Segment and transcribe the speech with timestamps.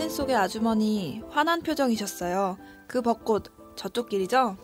[0.00, 2.56] 사진 속의 아주머니 화난 표정이셨어요.
[2.86, 4.56] 그 벚꽃 저쪽 길이죠?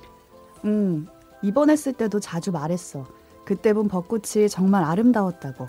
[0.65, 1.07] 음,
[1.43, 3.07] 입원했을 때도 자주 말했어.
[3.45, 5.69] 그때 본 벚꽃이 정말 아름다웠다고.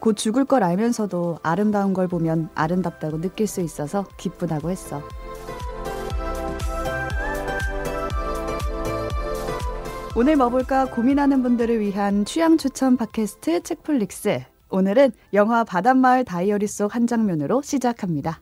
[0.00, 5.00] 곧 죽을 걸 알면서도 아름다운 걸 보면 아름답다고 느낄 수 있어서 기쁘다고 했어.
[10.16, 14.42] 오늘 뭐 볼까 고민하는 분들을 위한 취향 추천 팟캐스트 책플릭스.
[14.68, 18.40] 오늘은 영화 바닷마을 다이어리 속 한 장면으로 시작합니다.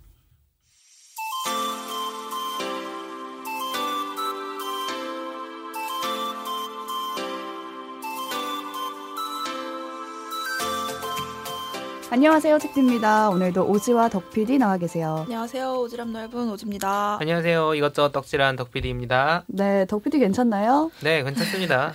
[12.18, 13.30] 안녕하세요, 책디입니다.
[13.30, 15.20] 오늘도 오지와 덕PD 나와 계세요.
[15.26, 15.74] 안녕하세요.
[15.74, 17.18] 오지랖 넓은 오지입니다.
[17.20, 17.74] 안녕하세요.
[17.76, 19.44] 이것저것 떡칠한 덕PD입니다.
[19.46, 20.90] 네, 덕PD 괜찮나요?
[21.00, 21.92] 네, 괜찮습니다.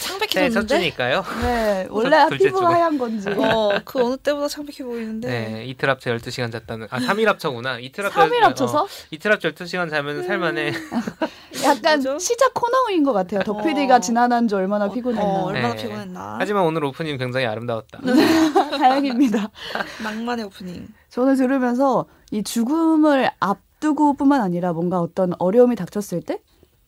[0.00, 0.50] 창백해졌는데?
[0.50, 1.24] 첫 주니까요.
[1.42, 2.74] 네, 원래 피부가.
[2.74, 3.28] 하얀 건지.
[3.36, 5.28] 어, 그 어느 때보다 창백해 보이는데.
[5.28, 6.86] 네, 이틀 합쳐 12시간 잤다는.
[6.90, 7.80] 아, 3일 합쳐구나.
[7.80, 8.28] 이틀 합쳐.
[8.28, 10.74] 3일 합쳐서 어, 이틀 합쳐 12시간 자면 살만해.
[11.64, 12.18] 약간 뭐죠?
[12.18, 13.42] 시작 코너인 것 같아요.
[13.42, 14.00] 덕PD가 어.
[14.00, 15.24] 지난한 주 얼마나 어, 피곤했나.
[15.24, 15.82] 어, 얼마나 네.
[15.82, 16.36] 피곤했나.
[16.38, 18.00] 하지만 오늘 오프닝 굉장히 아름다웠다.
[18.78, 19.23] 다행입니다.
[20.02, 20.88] 낭만의 오프닝.
[21.10, 26.40] 저는 들으면서 이 죽음을 앞두고뿐만 아니라 뭔가 어떤 어려움이 닥쳤을 때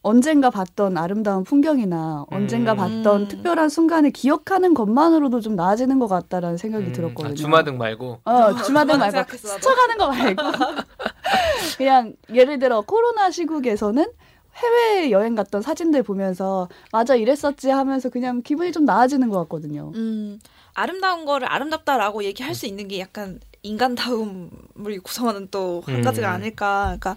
[0.03, 2.77] 언젠가 봤던 아름다운 풍경이나 언젠가 음.
[2.77, 3.29] 봤던 음.
[3.29, 7.33] 특별한 순간을 기억하는 것만으로도 좀 나아지는 것 같다라는 생각이 음, 들었거든요.
[7.33, 8.21] 아, 주마등 말고.
[8.25, 9.37] 어, 주마등 주마등 말고.
[9.37, 10.43] 스쳐가는 거 말고
[11.77, 14.07] 그냥 예를 들어 코로나 시국에서는
[14.55, 19.93] 해외 여행 갔던 사진들 보면서 맞아 이랬었지 하면서 그냥 기분이 좀 나아지는 것 같거든요.
[19.97, 20.39] 음,
[20.77, 26.03] 아름다운 거를 아름답다라고 얘기할 수 있는 게 약간 인간다움을 구성하는 또한 음.
[26.03, 26.97] 가지가 아닐까.
[27.01, 27.17] 그러니까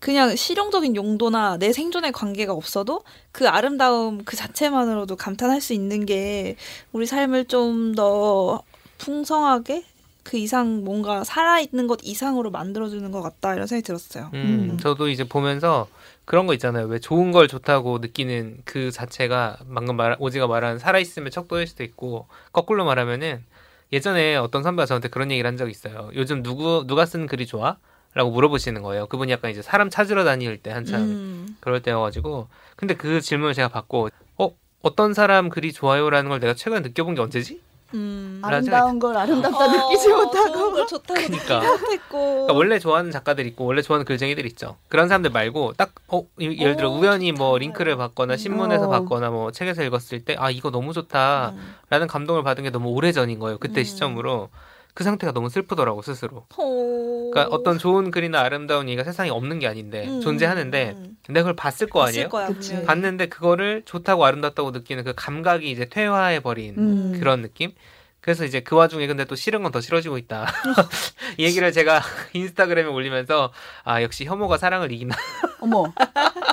[0.00, 6.56] 그냥 실용적인 용도나 내 생존의 관계가 없어도 그 아름다움 그 자체만으로도 감탄할 수 있는 게
[6.92, 8.62] 우리 삶을 좀 더
[8.98, 9.84] 풍성하게
[10.22, 14.30] 그 이상 뭔가 살아있는 것 이상으로 만들어주는 것 같다 이런 생각이 들었어요.
[14.32, 14.78] 음, 음.
[14.78, 15.86] 저도 이제 보면서
[16.24, 16.86] 그런 거 있잖아요.
[16.86, 22.26] 왜 좋은 걸 좋다고 느끼는 그 자체가 방금 말 오지가 말한 살아있음의 척도일 수도 있고
[22.52, 23.44] 거꾸로 말하면은
[23.92, 26.10] 예전에 어떤 선배가 저한테 그런 얘기를 한 적이 있어요.
[26.14, 27.76] 요즘 누구 누가 쓴 글이 좋아?
[28.14, 29.06] 라고 물어보시는 거예요.
[29.08, 31.56] 그분이 약간 이제 사람 찾으러 다닐 때 한참 음.
[31.60, 34.08] 그럴 때여가지고 근데 그 질문을 제가 받고
[34.38, 34.50] 어
[34.82, 37.60] 어떤 사람 글이 좋아요라는 걸 내가 최근에 느껴본 게 언제지?
[37.94, 38.40] 음.
[38.42, 41.60] 아름다운 걸 아름답다 어, 느끼지 좋은 못하고 걸 좋다고 그러니까.
[42.08, 44.76] 그러니까 원래 좋아하는 작가들 있고 원래 좋아하는 글쟁이들 있죠.
[44.88, 47.58] 그런 사람들 말고 딱 어, 이- 예를 들어 오, 우연히 뭐 좋다.
[47.60, 48.38] 링크를 받거나 음.
[48.38, 48.88] 신문에서 어.
[48.90, 51.56] 받거나 뭐 책에서 읽었을 때 아 이거 너무 좋다라는
[51.92, 52.06] 음.
[52.08, 53.58] 감동을 받은 게 너무 오래 전인 거예요.
[53.58, 53.84] 그때 음.
[53.84, 54.48] 시점으로
[54.94, 56.46] 그 상태가 너무 슬프더라고 스스로.
[56.56, 57.30] 호...
[57.32, 61.16] 그러니까 어떤 좋은 글이나 아름다운 얘기가 세상에 없는 게 아닌데 음, 존재하는데 음.
[61.28, 62.28] 내가 그걸 봤을 거 봤을 아니에요?
[62.28, 62.68] 거야, 그치.
[62.68, 62.86] 분명히.
[62.86, 67.16] 봤는데 그거를 좋다고 아름답다고 느끼는 그 감각이 이제 퇴화해 버린 음.
[67.18, 67.72] 그런 느낌.
[68.20, 70.46] 그래서 이제 그 와중에 근데 또 싫은 건 더 싫어지고 있다.
[71.36, 72.00] 이 얘기를 제가
[72.32, 75.16] 인스타그램에 올리면서 아 역시 혐오가 사랑을 이긴다.
[75.64, 75.84] 어머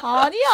[0.02, 0.50] 아니야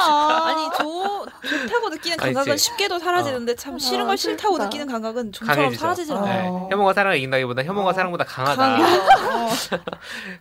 [0.45, 4.65] 아니 좋 좋다고 느끼는 감각은 이제- 쉽게도 사라지는데 참 싫은 아, 걸 싫다고 슬프다.
[4.65, 5.79] 느끼는 감각은 좀처럼 강해지죠.
[5.79, 6.17] 사라지질 어.
[6.19, 6.67] 않아요.
[6.69, 6.75] 네.
[6.75, 7.93] 혐오가 사랑을 이긴다기보다 혐오가 어.
[7.93, 8.75] 사랑보다 강하다.
[8.77, 9.47] 어.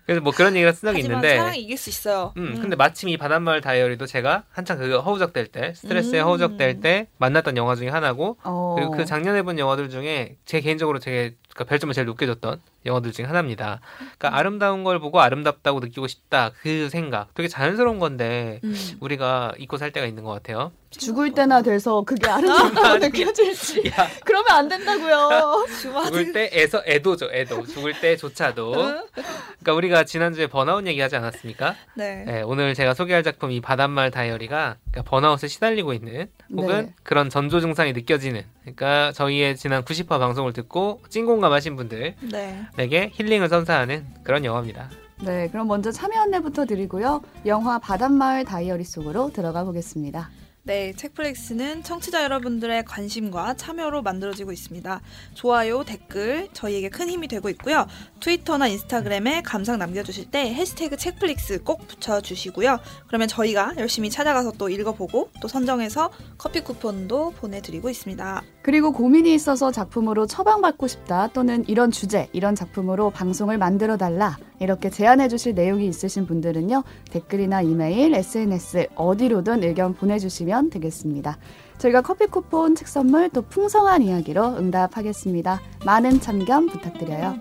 [0.06, 1.36] 그래서 뭐 그런 얘기가 쓴 적이 하지만 있는데.
[1.38, 2.32] 사랑이 이길 수 있어요.
[2.36, 6.26] 음, 근데 마침 이 바닷마을 다이어리도 제가 한창 그 허우적될 때, 스트레스에 음.
[6.26, 8.74] 허우적될 때 만났던 영화 중에 하나고, 어.
[8.76, 13.12] 그리고 그 작년에 본 영화들 중에 제 개인적으로 되게 그러니까 별점을 제일 높게 줬던 영화들
[13.12, 13.80] 중에 하나입니다.
[13.96, 18.74] 그러니까 아름다운 걸 보고 아름답다고 느끼고 싶다 그 생각 되게 자연스러운 건데 음.
[19.00, 20.72] 우리가 잊고 살 때가 있는 것 같아요.
[20.98, 23.06] 죽을 때나 돼서 그게 아름답다고 아니.
[23.08, 27.66] 느껴질지 야, 그러면 안 된다고요 죽을 때에서 애도죠, 애도.
[27.66, 28.74] 죽을 때조차도.
[28.74, 29.02] 응?
[29.14, 31.74] 그러니까 우리가 지난주에 번아웃 얘기하지 않았습니까?
[31.94, 32.24] 네.
[32.26, 36.94] 네, 오늘 제가 소개할 작품 이 바닷말 다이어리가 그러니까 번아웃에 시달리고 있는 혹은 네.
[37.02, 43.10] 그런 전조 증상이 느껴지는 그러니까 저희의 지난 90화 방송을 듣고 찐공감 하신 분들에게 네.
[43.12, 44.88] 힐링을 선사하는 그런 영화입니다.
[45.22, 50.28] 네 그럼 먼저 참여 안내부터 드리고요 영화 바닷마을 다이어리 속으로 들어가 보겠습니다
[50.66, 55.00] 네, 책플렉스는 청취자 여러분들의 관심과 참여로 만들어지고 있습니다.
[55.34, 57.86] 좋아요, 댓글 저희에게 큰 힘이 되고 있고요.
[58.18, 62.80] 트위터나 인스타그램에 감상 남겨주실 때 해시태그 책플릭스 꼭 붙여주시고요.
[63.06, 68.42] 그러면 저희가 열심히 찾아가서 또 읽어보고 또 선정해서 커피 쿠폰도 보내드리고 있습니다.
[68.66, 74.90] 그리고 고민이 있어서 작품으로 처방받고 싶다 또는 이런 주제, 이런 작품으로 방송을 만들어 달라 이렇게
[74.90, 76.82] 제안해 주실 내용이 있으신 분들은요.
[77.12, 81.38] 댓글이나 이메일, SNS 어디로든 의견 보내 주시면 되겠습니다.
[81.78, 85.60] 저희가 커피 쿠폰, 책 선물 또 풍성한 이야기로 응답하겠습니다.
[85.84, 87.36] 많은 참견 부탁드려요.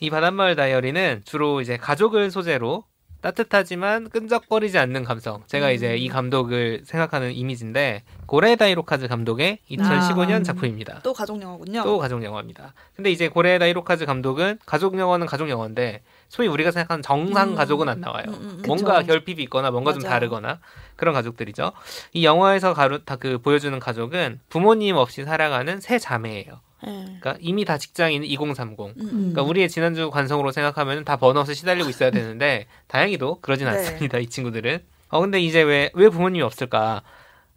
[0.00, 2.84] 이 바닷마을 다이어리는 주로 이제 가족을 소재로
[3.22, 5.42] 따뜻하지만 끈적거리지 않는 감성.
[5.46, 5.72] 제가 음.
[5.72, 10.42] 이제 이 감독을 생각하는 이미지인데 고레에다 히로카즈 감독의 2015년 아.
[10.42, 11.00] 작품입니다.
[11.02, 11.82] 또 가족 영화군요.
[11.84, 12.74] 또 가족 영화입니다.
[12.94, 17.54] 근데 이제 고레에다 히로카즈 감독은 가족 영화는 가족 영화인데 소위 우리가 생각하는 정상 음.
[17.54, 18.24] 가족은 안 나와요.
[18.28, 18.62] 음, 음, 음.
[18.66, 19.02] 뭔가.
[19.02, 20.12] 결핍이 있거나 뭔가 좀 맞아요.
[20.14, 20.58] 다르거나
[20.96, 21.72] 그런 가족들이죠.
[22.12, 26.58] 이 영화에서 가루 다 그 보여주는 가족은 부모님 없이 살아가는 세 자매예요.
[26.86, 26.90] 예.
[26.90, 28.80] 그러니까 이미 다 직장인 2030.
[28.80, 29.10] 음, 음.
[29.10, 33.72] 그러니까 우리의 지난주 관성으로 생각하면 다 번아웃에 시달리고 있어야 되는데 다행히도 그러진 네.
[33.76, 34.18] 않습니다.
[34.18, 34.80] 이 친구들은.
[35.08, 37.02] 어 근데 이제 왜 왜 부모님이 없을까?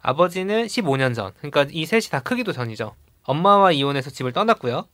[0.00, 1.32] 아버지는 15년 전.
[1.38, 2.94] 그러니까 이 셋이 다 크기도 전이죠.
[3.24, 4.86] 엄마와 이혼해서 집을 떠났고요.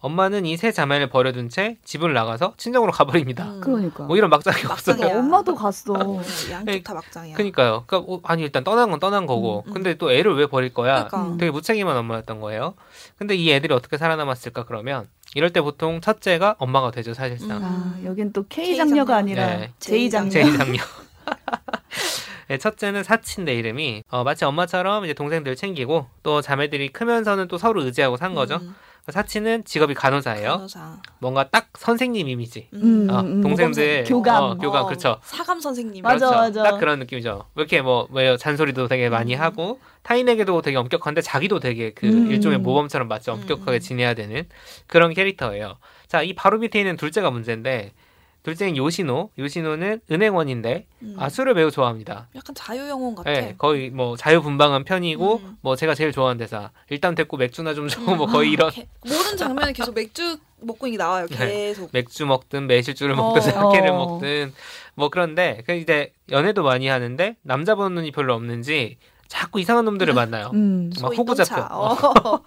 [0.00, 3.44] 엄마는 이 세 자매를 버려둔 채 집을 나가서 친정으로 가버립니다.
[3.44, 3.60] 음.
[3.60, 4.04] 그러니까.
[4.04, 4.96] 뭐 이런 막장이 없어요.
[4.96, 5.18] 막장이야.
[5.18, 5.92] 엄마도 갔어.
[5.92, 7.34] 어, 양쪽 다 막장이야.
[7.36, 7.84] 그러니까요.
[7.86, 9.64] 그러니까 어, 아니 일단 떠난 건 떠난 거고.
[9.66, 9.74] 음, 음.
[9.74, 11.06] 근데 또 애를 왜 버릴 거야?
[11.08, 11.32] 그러니까.
[11.32, 11.38] 음.
[11.38, 12.74] 되게 무책임한 엄마였던 거예요.
[13.18, 17.58] 근데 이 애들이 어떻게 살아남았을까 그러면 이럴 때 보통 첫째가 엄마가 되죠 사실상.
[17.58, 17.62] 음.
[17.62, 19.18] 아, 여긴 또 K 장녀가 장녀.
[19.34, 19.72] 아니라 네.
[19.80, 20.30] J 장녀.
[20.30, 20.82] 제 장녀.
[22.48, 27.84] 네, 첫째는 사치인데 이름이 어, 마치 엄마처럼 이제 동생들 챙기고 또 자매들이 크면서는 또 서로
[27.84, 28.56] 의지하고 산 거죠.
[28.56, 28.74] 음,
[29.08, 30.50] 사치는 직업이 간호사예요.
[30.50, 30.98] 간호사.
[31.18, 32.68] 뭔가 딱 선생님 이미지.
[32.74, 33.08] 음.
[33.08, 34.42] 음, 어, 음, 동생들 교감.
[34.42, 35.18] 어, 교감 어, 그렇죠.
[35.22, 36.02] 사감 선생님.
[36.02, 36.36] 맞아, 그렇죠.
[36.36, 36.62] 맞아.
[36.62, 37.44] 딱 그런 느낌이죠.
[37.54, 39.40] 왜 이렇게 뭐, 왜 잔소리도 되게 많이 음.
[39.40, 42.30] 하고 타인에게도 되게 엄격한데 자기도 되게 그 음.
[42.30, 43.32] 일종의 모범처럼 맞죠.
[43.32, 43.80] 엄격하게 음.
[43.80, 44.44] 지내야 되는
[44.86, 45.76] 그런 캐릭터예요.
[46.06, 47.92] 자, 이 바로 밑에 있는 둘째가 문제인데
[48.42, 49.30] 둘째는 요시노.
[49.38, 51.16] 요시노는 은행원인데 음.
[51.18, 52.28] 아 술을 매우 좋아합니다.
[52.34, 53.30] 약간 자유 영혼 같아.
[53.30, 55.56] 네, 거의 뭐 자유분방한 편이고 음.
[55.60, 58.00] 뭐 제가 제일 좋아하는 대사 일단 됐고 맥주나 좀 줘.
[58.00, 58.16] 음.
[58.16, 61.26] 뭐 거의 이런 개- 모든 장면에 계속 맥주 먹고 있는 게 나와요.
[61.30, 61.36] 네.
[61.36, 61.90] 계속.
[61.92, 63.16] 맥주 먹든 매실주를 어.
[63.16, 63.96] 먹든 사케를 어.
[64.06, 64.54] 먹든
[64.94, 68.96] 뭐 그런데 그 이제 연애도 많이 하는데 남자 보는 눈이 별로 없는지
[69.28, 70.50] 자꾸 이상한 놈들을 만나요.
[70.54, 70.90] 음.
[71.02, 71.34] 막 호구.
[71.34, 71.68] 잡혀.
[71.70, 71.94] 어.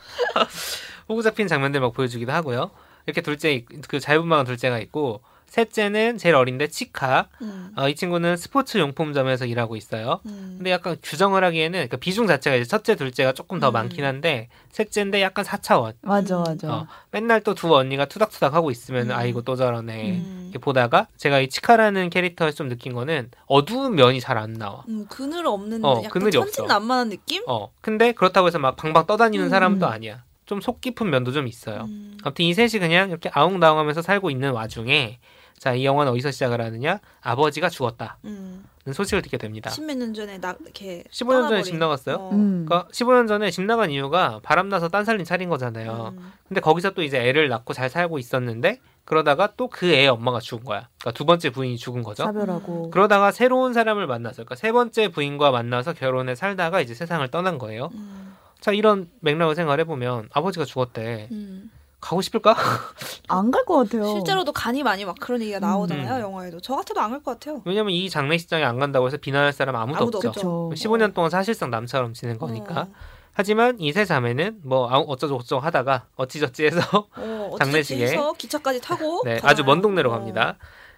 [1.07, 2.72] 호구 잡힌 장면들 막 보여주기도 하고요.
[3.06, 5.22] 이렇게 둘째 있- 그 자유분방한 둘째가 있고
[5.54, 7.28] 셋째는 제일 어린데 치카.
[7.44, 7.74] 음.
[7.76, 10.20] 어, 이 친구는 스포츠 용품점에서 일하고 있어요.
[10.26, 10.56] 음.
[10.58, 13.74] 근데 약간 규정을 하기에는 그 비중 자체가 이제 첫째, 둘째가 조금 더 음.
[13.74, 15.94] 많긴 한데 셋째인데 약간 사차원.
[16.02, 16.44] 맞아, 음.
[16.48, 16.74] 맞아.
[16.74, 19.16] 어, 맨날 또 두 언니가 투닥투닥 하고 있으면 음.
[19.16, 20.12] 아이고 또 저러네.
[20.14, 20.40] 음.
[20.46, 24.84] 이렇게 보다가 제가 이 치카라는 캐릭터에서 좀 느낀 거는 어두운 면이 잘 안 나와.
[24.90, 26.50] 음, 그늘 없는 어, 약간 그늘이 없어.
[26.52, 27.44] 천진난만한 느낌?
[27.48, 29.50] 어, 근데 그렇다고 해서 막 방방 떠다니는 음.
[29.52, 30.24] 사람도 아니야.
[30.48, 31.82] 좀 속 깊은 면도 좀 있어요.
[31.84, 32.18] 음.
[32.24, 35.20] 아무튼 이 셋이 그냥 이렇게 아웅다웅하면서 살고 있는 와중에
[35.63, 37.00] 자, 이 영화는 어디서 시작을 하느냐?
[37.21, 38.65] 아버지가 죽었다는 음.
[38.92, 39.69] 소식을 듣게 됩니다.
[39.69, 42.15] 십몇 년 전에 나 이렇게 15년 전에 떠나버린- 집 나갔어요?
[42.18, 42.31] 어.
[42.33, 42.65] 음.
[42.68, 46.15] 그러니까 15년 전에 집 나간 이유가 바람 나서 딴 살림 차린 거잖아요.
[46.18, 46.33] 음.
[46.50, 50.65] 근데 거기서 또 이제 애를 낳고 잘 살고 있었는데 그러다가 또 그 애의 엄마가 죽은
[50.65, 50.89] 거야.
[51.00, 52.25] 그러니까 두 번째 부인이 죽은 거죠.
[52.25, 52.89] 사별하고.
[52.89, 57.89] 그러다가 새로운 사람을 만나서 그러니까 세 번째 부인과 만나서 결혼해 살다가 이제 세상을 떠난 거예요.
[57.94, 58.36] 음.
[58.60, 61.30] 자 이런 맥락을 생각해 보면 아버지가 죽었대.
[62.04, 62.10] 음.
[62.10, 62.56] 가고 싶을까?
[63.30, 64.06] 안 갈 것 같아요.
[64.06, 66.22] 실제로도 간이 많이 막 그런 얘기가 나오잖아요 음.
[66.22, 67.62] 영화에도 저 같아도 안 갈 것 같아요.
[67.66, 70.30] 왜냐면 이 장례식장에 안 간다고 해서 비난할 사람 아무도, 아무도 없죠.
[70.30, 70.70] 없죠.
[70.70, 70.90] 그렇죠.
[70.90, 72.82] 15년 동안 사실상 남처럼 지낸 거니까.
[72.82, 72.88] 어.
[73.36, 76.80] 하지만 이 세 자매는 뭐 아무- 어쩌고 저쩌고 하다가 어찌저찌 해서
[77.16, 77.98] 어, 장례식에.
[78.08, 79.40] 장례식에서 기차까지 타고 네?
[79.42, 80.14] 아주 먼 동네로 어.
[80.14, 80.58] 갑니다.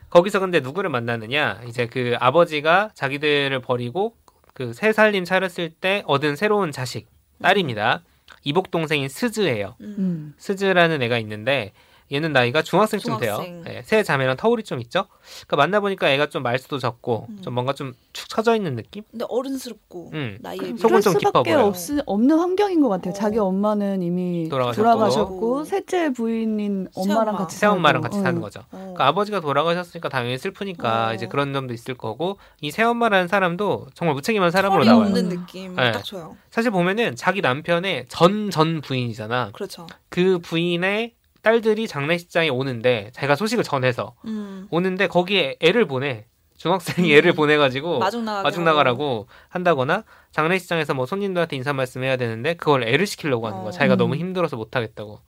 [0.10, 1.62] 거기서 근데 누구를 만나느냐?
[1.68, 4.16] 이제 그 아버지가 자기들을 버리고
[4.54, 7.08] 그 새 살림 차렸을 때 얻은 새로운 자식
[7.42, 8.02] 딸입니다.
[8.46, 9.76] 이복 동생인 스즈예요.
[9.82, 9.96] 음.
[9.98, 10.34] 음.
[10.38, 11.74] 스즈라는 애가 있는데
[12.12, 13.36] 얘는 나이가 중학생쯤 돼요.
[13.36, 13.64] 중학생.
[13.64, 15.08] 네, 새 자매랑 터울이 좀 있죠.
[15.48, 17.42] 그러니까 만나 보니까 애가 좀 말수도 적고 음.
[17.42, 19.04] 좀 뭔가 좀 축 처져 있는 느낌?
[19.12, 20.38] 근데 어른스럽고 음.
[20.40, 21.66] 나이에 속은 좀 깊어 보여요.
[21.66, 21.76] 없,
[22.06, 23.12] 없는 환경인 것 같아요.
[23.12, 23.14] 어.
[23.14, 24.82] 자기 엄마는 이미 돌아가셨고.
[24.82, 27.38] 돌아가셨고, 셋째 부인인 엄마랑 새엄마.
[27.38, 28.02] 같이 새엄마랑.
[28.02, 28.42] 같이 사는 어.
[28.42, 28.62] 거죠.
[28.62, 28.78] 어.
[28.78, 31.14] 그러니까 아버지가 돌아가셨으니까 당연히 슬프니까 어.
[31.14, 35.08] 이제 그런 점도 있을 거고 이 새엄마라는 사람도 정말 무책임한 사람으로 나와요.
[35.08, 35.92] 없는 느낌 네.
[35.92, 36.38] 딱 줘요.
[36.50, 39.52] 사실 보면은 자기 남편의 전전 부인이잖아.
[39.52, 39.88] 그렇죠.
[40.08, 41.16] 그 부인의
[41.46, 44.68] 딸들이 장례식장에 오는데 자기가 소식을 전해서 음.
[44.72, 46.26] 오는데 거기에 애를 보내.
[46.58, 47.18] 중학생이 음.
[47.18, 48.00] 애를 보내가지고
[48.42, 48.64] 마중.
[48.64, 53.68] 나가라고 한다거나 장례식장에서 뭐 손님들한테 인사 말씀해야 되는데 그걸 애를 시키려고 하는 거야.
[53.68, 53.72] 어.
[53.72, 53.98] 자기가 음.
[54.00, 55.20] 너무 힘들어서 못 하겠다고.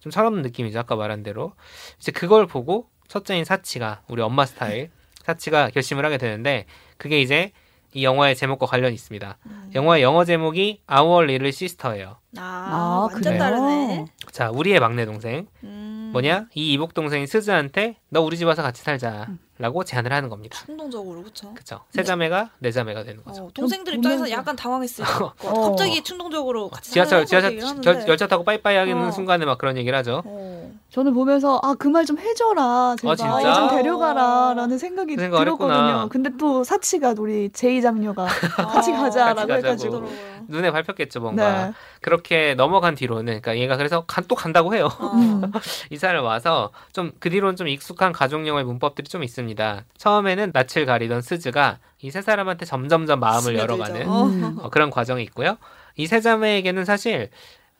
[0.00, 0.78] 좀 철없는 느낌이죠.
[0.78, 1.54] 아까 말한 대로.
[1.98, 4.90] 이제 그걸 보고 첫째인 사치가 우리 엄마 스타일
[5.24, 6.66] 사치가 결심을 하게 되는데
[6.98, 7.50] 그게 이제
[7.94, 9.38] 이 영화의 제목과 관련이 있습니다.
[9.46, 9.70] 음.
[9.74, 12.16] 영화의 영어 제목이 Our Little Sister예요.
[12.38, 13.38] 아, 아, 완전 그래요?
[13.38, 14.06] 다르네.
[14.30, 15.46] 자, 우리의 막내 동생.
[15.64, 16.10] 음.
[16.12, 16.46] 뭐냐?
[16.54, 19.28] 이 이복 동생이 스즈한테 너 우리 집 와서 같이 살자
[19.62, 20.58] 라고 제안을 하는 겁니다.
[20.66, 21.54] 충동적으로 그렇죠.
[21.54, 21.78] 그쵸?
[21.90, 23.44] 세 자매가 네 자매가 되는 거죠.
[23.44, 25.70] 어, 동생들 좀 입장에서 약간 당황했을 것 같고 어.
[25.70, 28.08] 갑자기 충동적으로 같이 지하철 지하철 하는데.
[28.08, 29.10] 열차 타고 빠이빠이 하는 어.
[29.12, 30.22] 순간에 막 그런 얘기를 하죠.
[30.24, 30.72] 어.
[30.90, 33.38] 저는 보면서 아 그 말 좀 해줘라 제발 아?
[33.40, 35.72] 얘좀 데려가라라는 생각이 그 들었거든요.
[35.78, 36.08] 했구나.
[36.10, 38.26] 근데 또 사치가 우리 제이 장녀가
[38.56, 39.52] 같이 아, 가자라고.
[39.52, 40.08] 해가지고.
[40.52, 41.72] 눈에 밟혔겠죠 뭔가 네.
[42.00, 45.06] 그렇게 넘어간 뒤로는 그러니까 얘가 그래서 간, 또 간다고 해요 어.
[45.16, 45.50] 음.
[45.90, 51.22] 이사를 와서 좀 그 뒤로는 좀 익숙한 가족 영화의 문법들이 좀 있습니다 처음에는 낯을 가리던
[51.22, 53.62] 스즈가 이 세 사람한테 점점점 마음을 스며들죠.
[53.62, 54.24] 열어가는 어.
[54.24, 54.58] 음.
[54.60, 55.56] 어, 그런 과정이 있고요
[55.96, 57.30] 이 세 자매에게는 사실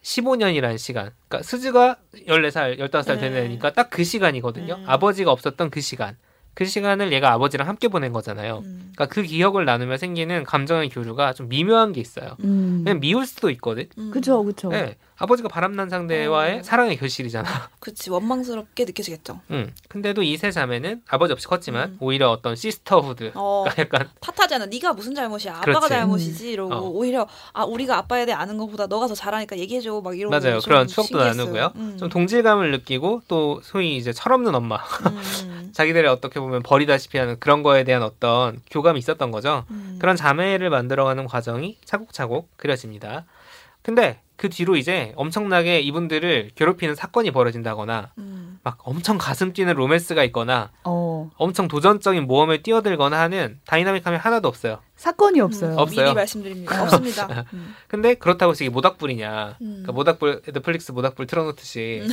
[0.03, 3.45] 15년이라는 시간 그러니까 스즈가 14살 15살 되는 네.
[3.45, 4.85] 애니까 딱 그 시간이거든요 음.
[4.87, 6.17] 아버지가 없었던 그 시간
[6.55, 8.83] 그 시간을 얘가 아버지랑 함께 보낸 거잖아요 음.
[8.95, 12.37] 그러니까 그 기억을 나누며 생기는 감정의 교류가 좀 미묘한 게 있어요.
[12.45, 12.83] 음.
[12.85, 13.87] 그냥 미울 수도 있거든.
[13.99, 14.11] 음.
[14.13, 14.69] 그쵸, 그쵸.
[14.69, 16.63] 네, 아버지가 바람난 상대와의 어.
[16.63, 17.49] 사랑의 결실이잖아.
[17.81, 19.41] 그치 원망스럽게 느껴지겠죠.
[19.53, 19.73] 응.
[19.89, 21.97] 근데도 이 세 자매는 아버지 없이 컸지만 음.
[22.01, 24.67] 오히려 어떤 sisterhood, 어 그러니까 약간 탓하지 않아.
[24.67, 25.53] 네가 무슨 잘못이야.
[25.59, 25.89] 아빠가 그렇지.
[25.91, 26.51] 잘못이지.
[26.53, 26.81] 이러고 어.
[26.91, 30.01] 오히려 아 우리가 아빠에 대해 아는 것보다 너가 더 잘하니까 얘기해줘.
[30.01, 30.59] 막 이러고 맞아요.
[30.59, 31.35] 좀 그런 추억도 신기했어요.
[31.37, 31.73] 나누고요.
[31.77, 31.97] 음.
[31.99, 35.71] 좀 동질감을 느끼고 또 소위 이제 철없는 엄마, 음.
[35.73, 39.65] 자기들이 어떻게 보면 버리다시피 하는 그런 거에 대한 어떤 교감이 있었던 거죠.
[39.71, 39.99] 음.
[40.01, 43.27] 그런 자매를 만들어가는 과정이 차곡차곡 그려집니다.
[43.83, 48.59] 근데 그 뒤로 이제 엄청나게 이분들을 괴롭히는 사건이 벌어진다거나 음.
[48.65, 51.31] 막 엄청 가슴 뛰는 로맨스가 있거나 어.
[51.37, 54.81] 엄청 도전적인 모험에 뛰어들거나 하는 다이나믹함이 하나도 없어요.
[54.97, 55.73] 사건이 없어요.
[55.73, 56.05] 음, 없어요.
[56.07, 56.83] 미리 말씀드립니다.
[56.83, 57.45] 없습니다.
[57.53, 57.75] 음.
[57.89, 59.57] 근데 그렇다고 이게 모닥불이냐.
[59.61, 59.67] 음.
[59.67, 62.03] 그러니까 모닥불 넷플릭스 모닥불 틀어놓듯이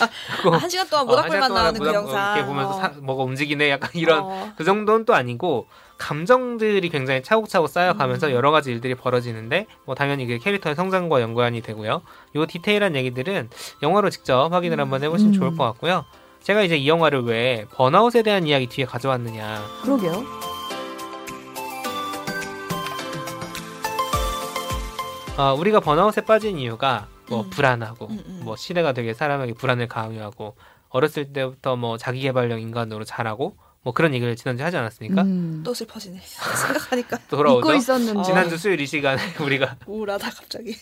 [0.00, 2.34] 아, 한 시간 동안 어, 한 모닥불만 동안 나오는 그 영상.
[2.36, 2.80] 이렇게 보면서 어.
[2.80, 4.52] 사- 뭐가 움직이네 약간 이런 어.
[4.56, 8.32] 그 정도는 또 아니고 감정들이 굉장히 차곡차곡 쌓여가면서 음.
[8.32, 12.02] 여러 가지 일들이 벌어지는데 뭐 당연히 그 캐릭터의 성장과 연관이 되고요.
[12.36, 13.50] 요 디테일한 얘기들은
[13.82, 14.80] 영화로 직접 확인을 음.
[14.82, 15.38] 한번 해보시면 음.
[15.38, 16.04] 좋을 것 같고요.
[16.42, 19.64] 제가 이제 이 영화를 왜 번아웃에 대한 이야기 뒤에 가져왔느냐.
[19.82, 20.24] 그러게요.
[25.38, 27.50] 어, 우리가 번아웃에 빠진 이유가 뭐 음.
[27.50, 28.40] 불안하고 음, 음.
[28.44, 30.56] 뭐 시대가 되게 사람에게 불안을 강요하고
[30.88, 35.22] 어렸을 때부터 뭐 자기 개발형 인간으로 자라고 뭐 그런 얘기를 지난주에 하지 않았습니까?
[35.22, 35.60] 음.
[35.64, 36.18] 또 슬퍼지네.
[36.66, 37.72] 생각하니까 또 돌아오죠.
[37.72, 38.24] 있었는데.
[38.24, 40.74] 지난주 수요일 이 시간에 우리가 우울하다 갑자기.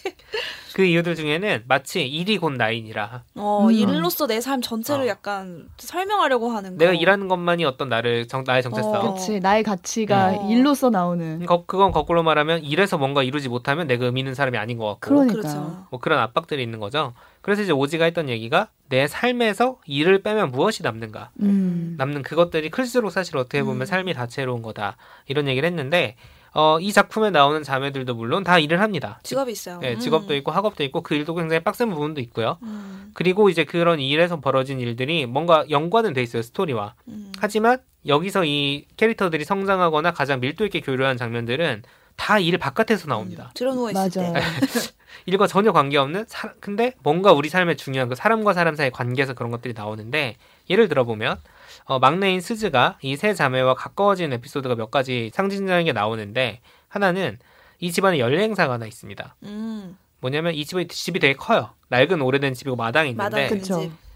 [0.72, 3.72] 그 이유들 중에는 마치 일이 곧 나인이라 어 음.
[3.72, 5.06] 일로서 내 삶 전체를 어.
[5.06, 6.76] 약간 설명하려고 하는 거.
[6.78, 9.12] 내가 일하는 것만이 어떤 나를 정, 나의 정체성 어.
[9.12, 9.38] 그치.
[9.38, 10.48] 나의 가치가 어.
[10.50, 11.44] 일로서 나오는.
[11.44, 15.00] 거, 그건 거꾸로 말하면 일에서 뭔가 이루지 못하면 내가 의미 있는 사람이 아닌 것 같고
[15.00, 15.42] 그러니까요.
[15.42, 15.86] 그렇죠.
[15.90, 17.12] 뭐 그런 압박들이 있는 거죠.
[17.44, 21.94] 그래서 이제 오지가 했던 얘기가 내 삶에서 일을 빼면 무엇이 남는가 음.
[21.98, 23.86] 남는 그것들이 클수록 사실 어떻게 보면 음.
[23.86, 24.96] 삶이 다채로운 거다
[25.26, 26.16] 이런 얘기를 했는데
[26.54, 29.20] 어, 이 작품에 나오는 자매들도 물론 다 일을 합니다.
[29.24, 29.78] 직업이 있어요.
[29.80, 29.98] 네, 음.
[29.98, 32.56] 직업도 있고 학업도 있고 그 일도 굉장히 빡센 부분도 있고요.
[32.62, 33.10] 음.
[33.12, 36.94] 그리고 이제 그런 일에서 벌어진 일들이 뭔가 연관은 돼 있어요 스토리와.
[37.08, 37.30] 음.
[37.38, 41.82] 하지만 여기서 이 캐릭터들이 성장하거나 가장 밀도 있게 교류한 장면들은
[42.16, 43.50] 다 일 바깥에서 나옵니다.
[43.54, 44.32] 들어 누워 있을 맞아요.
[44.34, 44.40] 때.
[45.26, 49.50] 일과 전혀 관계없는 사, 근데 뭔가 우리 삶에 중요한 그 사람과 사람 사이의 관계에서 그런
[49.50, 50.36] 것들이 나오는데
[50.70, 51.36] 예를 들어보면
[51.84, 57.38] 어, 막내인 스즈가 이 세 자매와 가까워지는 에피소드가 몇 가지 상징적인 게 나오는데 하나는
[57.80, 59.34] 이 집안에 연례 행사가 하나 있습니다.
[59.44, 59.96] 음.
[60.20, 61.70] 뭐냐면 이 집이 집이 되게 커요.
[61.90, 63.48] 낡은 오래된 집이고 마당이 있는데 마당.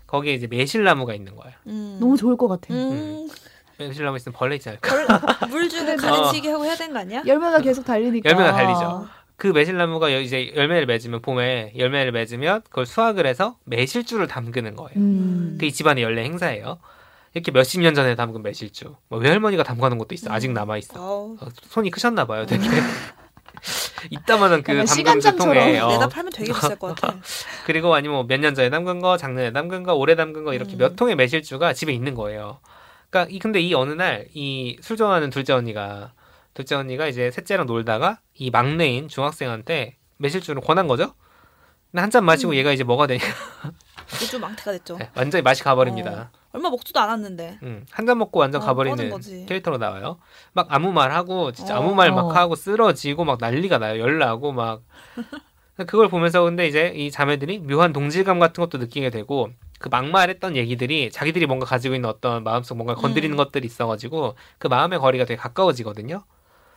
[0.07, 1.55] 거기에 이제 매실나무가 있는 거예요.
[1.67, 1.99] 음.
[2.01, 2.73] 너무 좋을 것 같아.
[2.73, 3.29] 음.
[3.79, 4.89] 매실나무 있으면 벌레 있지 않을까?
[5.39, 7.23] 벌- 물 주고 가르치게 하고 해야 되는 거 아니야?
[7.27, 8.29] 열매가 계속 달리니까.
[8.31, 9.07] 열매가 달리죠.
[9.39, 14.91] 그 매실나무가 여- 이제 열매를 맺으면 봄에 열매를 맺으면 그걸 수확을 해서 매실주를 담그는 거예요.
[14.97, 15.57] 음.
[15.61, 16.79] 그이 집안의 연례 행사예요.
[17.35, 18.97] 이렇게 몇십 년 전에 담근 매실주.
[19.09, 20.31] 뭐 외할머니가 담가놓은 것도 있어.
[20.33, 20.55] 아직 음.
[20.55, 20.95] 남아 있어.
[20.97, 22.67] 어, 손이 크셨나 봐요, 되게.
[24.11, 25.89] 이따만한 그 약간 담금 시간장처럼 통에 어.
[25.89, 27.17] 내다 팔면 되게 비쌀 것 같아.
[27.67, 30.79] 그리고 아니면 몇 년 전에 담근 거, 작년에 담근 거, 올해 담근 거 이렇게 음.
[30.79, 32.59] 몇 통의 매실주가 집에 있는 거예요.
[33.11, 36.13] 그러니까 이 근데 이 어느 날 이 술 좋아하는 둘째 언니가
[36.59, 41.15] 둘째 언니가 이제 셋째랑 놀다가 이 막내인 중학생한테 매실주를 권한 거죠.
[41.93, 42.55] 근데 한 잔 마시고 음.
[42.57, 43.23] 얘가 이제 뭐가 되냐
[44.21, 44.97] 요즘 망태가 됐죠.
[44.99, 46.33] 네, 완전히 맛이 가버립니다.
[46.51, 47.61] 얼마 먹지도 않았는데.
[47.63, 48.97] 음, 한 잔 먹고 완전 어, 가버리는.
[49.47, 50.19] 캐릭터로 나와요.
[50.53, 51.81] 막 아무 말 하고 진짜 어.
[51.81, 52.33] 아무 말막 어.
[52.33, 54.01] 하고 쓰러지고 막 난리가 나요.
[54.01, 54.83] 열나고 막
[55.87, 61.13] 그걸 보면서 근데 이제 이 자매들이 묘한 동질감 같은 것도 느끼게 되고 그 막말했던 얘기들이
[61.13, 63.37] 자기들이 뭔가 가지고 있는 어떤 마음속 뭔가 건드리는 음.
[63.37, 66.25] 것들이 있어가지고 그 마음의 거리가 되게 가까워지거든요.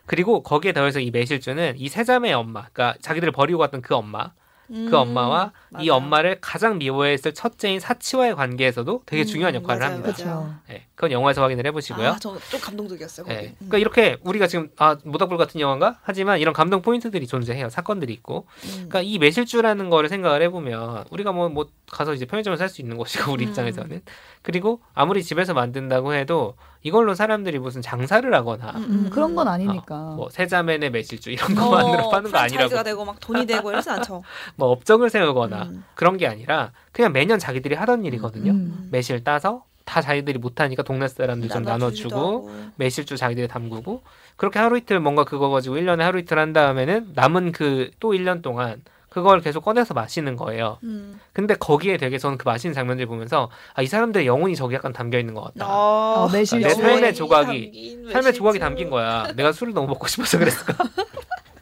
[0.05, 4.31] 그리고 거기에 더해서 이 매실주는 이 세 자매의 엄마, 그러니까 자기들을 버리고 갔던 그 엄마,
[4.67, 5.93] 그 음, 엄마와 이 맞아요.
[5.95, 10.13] 엄마를 가장 미워했을 첫째인 사치와의 관계에서도 되게 음, 중요한 역할을 맞아요, 합니다.
[10.13, 10.55] 그렇죠.
[10.69, 12.07] 네, 그건 영화에서 확인을 해보시고요.
[12.07, 13.25] 아, 저 좀 감동적이었어요.
[13.27, 13.47] 네.
[13.49, 13.55] 음.
[13.57, 18.47] 그러니까 이렇게 우리가 지금 아 모닥불 같은 영화인가 하지만 이런 감동 포인트들이 존재해요 사건들이 있고
[18.63, 18.69] 음.
[18.87, 23.29] 그러니까 이 매실주라는 거를 생각을 해보면 우리가 뭐 뭐 가서 이제 편의점을 살수 있는 것이고
[23.33, 23.49] 우리 음.
[23.49, 24.01] 입장에서는
[24.41, 30.13] 그리고 아무리 집에서 만든다고 해도 이걸로 사람들이 무슨 장사를 하거나 음, 음, 그런 건 아니니까.
[30.15, 34.23] 뭐 세자매네 매실주 이런 것만으로 파는 거 아니라고 프랜차이즈가 되고 막 돈이 되고 이러지 않죠.
[34.55, 35.83] 뭐 업적을 세우거나 음.
[35.93, 38.89] 그런 게 아니라 그냥 매년 자기들이 하던 일이거든요 음.
[38.91, 42.49] 매실 따서 다 자기들이 못하니까 동네 사람들 좀 나눠주고.
[42.77, 44.01] 매실주 자기들이 담그고
[44.37, 48.81] 그렇게 하루 이틀 뭔가 그거 가지고 1년에 하루 이틀 한 다음에는 남은 그또 1년 동안
[49.11, 50.77] 그걸 계속 꺼내서 마시는 거예요.
[50.83, 51.19] 음.
[51.33, 55.19] 근데 거기에 되게 저는 그 마시는 장면들 보면서 아, 이 사람들의 영혼이 저기 약간 담겨
[55.19, 55.67] 있는 것 같다.
[55.67, 56.75] 어, 아, 매실 내 주.
[56.81, 58.33] 삶의 조각이 담긴 삶의.
[58.33, 59.33] 조각이 담긴 거야.
[59.35, 60.75] 내가 술을 너무 먹고 싶어서 그랬을까?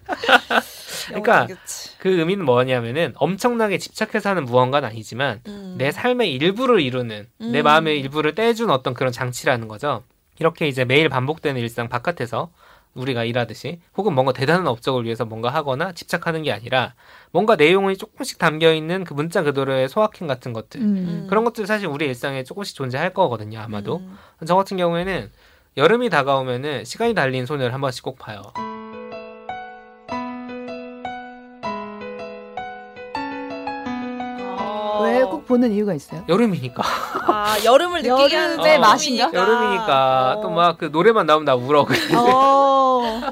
[1.08, 1.48] 그러니까.
[1.98, 5.74] 그 의미는 뭐냐면은 엄청나게 집착해서 하는 무언가는 아니지만 음.
[5.79, 7.63] 내 삶의 일부를 이루는 내 음.
[7.63, 10.03] 마음의 일부를 떼준 어떤 그런 장치라는 거죠.
[10.38, 12.51] 이렇게 이제 매일 반복되는 일상 바깥에서
[12.96, 16.96] 우리가 일하듯이 혹은 뭔가 대단한 업적을 위해서 뭔가 하거나 집착하는 게 아니라
[17.31, 21.27] 뭔가 내용이 조금씩 담겨 있는 그 문자 그대로의 소확행 같은 것들 음.
[21.29, 24.17] 그런 것들 사실 우리 일상에 조금씩 존재할 거거든요 아마도 음.
[24.46, 25.29] 저 같은 경우에는
[25.77, 28.41] 여름이 다가오면은 시간이 달린 소녀를 한 번씩 꼭 봐요.
[34.58, 35.03] 어.
[35.03, 36.25] 왜꼭 보는 이유가 있어요?
[36.27, 36.84] 여름이니까
[37.27, 38.79] 아 여름을 느끼게 하는 어.
[38.79, 39.31] 맛인가?
[39.31, 40.41] 여름이니까 어.
[40.41, 41.98] 또막 그 노래만 나오면 나 울어 그래.
[42.15, 42.68] 어.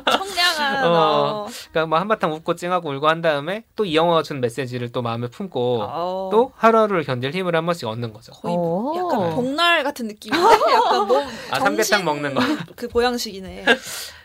[0.09, 0.89] 청량한 어.
[0.91, 1.47] 어.
[1.71, 5.27] 그러니까 막 한바탕 웃고 찡하고 울고 한 다음에 또 이 영화가 준 메시지를 또 마음에
[5.27, 6.29] 품고 어.
[6.31, 8.33] 또 하루하루를 견딜 힘을 한 번씩 얻는 거죠.
[8.33, 8.93] 거의 어.
[8.97, 10.37] 약간 복날 같은 느낌인데
[10.73, 12.41] 약간 너무 아, 삼계탕 먹는 거.
[12.75, 13.63] 그 보양식이네.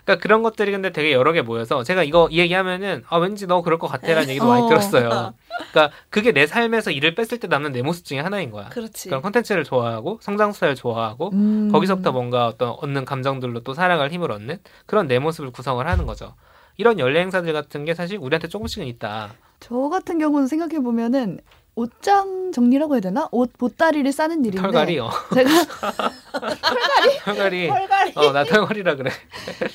[0.05, 3.63] 그러니까 그런 것들이 근데 되게 여러 개 모여서 제가 이거 이 얘기하면은 아 왠지 너
[3.63, 4.69] 그럴 것 같아라는 얘기도 많이 어.
[4.69, 5.35] 들었어요.
[5.71, 8.69] 그러니까 그게 내 삶에서 일을 뺐을 때 남는 내 모습 중에 하나인 거야.
[8.69, 9.09] 그렇지.
[9.09, 11.71] 그런 컨텐츠를 좋아하고 성장 스타일 좋아하고 음.
[11.73, 16.35] 거기서부터 뭔가 어떤 얻는 감정들로 또 살아갈 힘을 얻는 그런 내 모습을 구성을 하는 거죠.
[16.77, 19.33] 이런 연례 행사들 같은 게 사실 우리한테 조금씩은 있다.
[19.61, 21.39] 저 같은 경우는 생각해 보면은
[21.75, 23.29] 옷장 정리라고 해야 되나?
[23.33, 25.09] 옷 보따리를 싸는 일인데 털갈이요.
[25.35, 25.51] 제가
[27.25, 27.69] 털갈이.
[27.69, 28.13] 털갈이.
[28.15, 29.11] 어, 나 털갈이라 그래.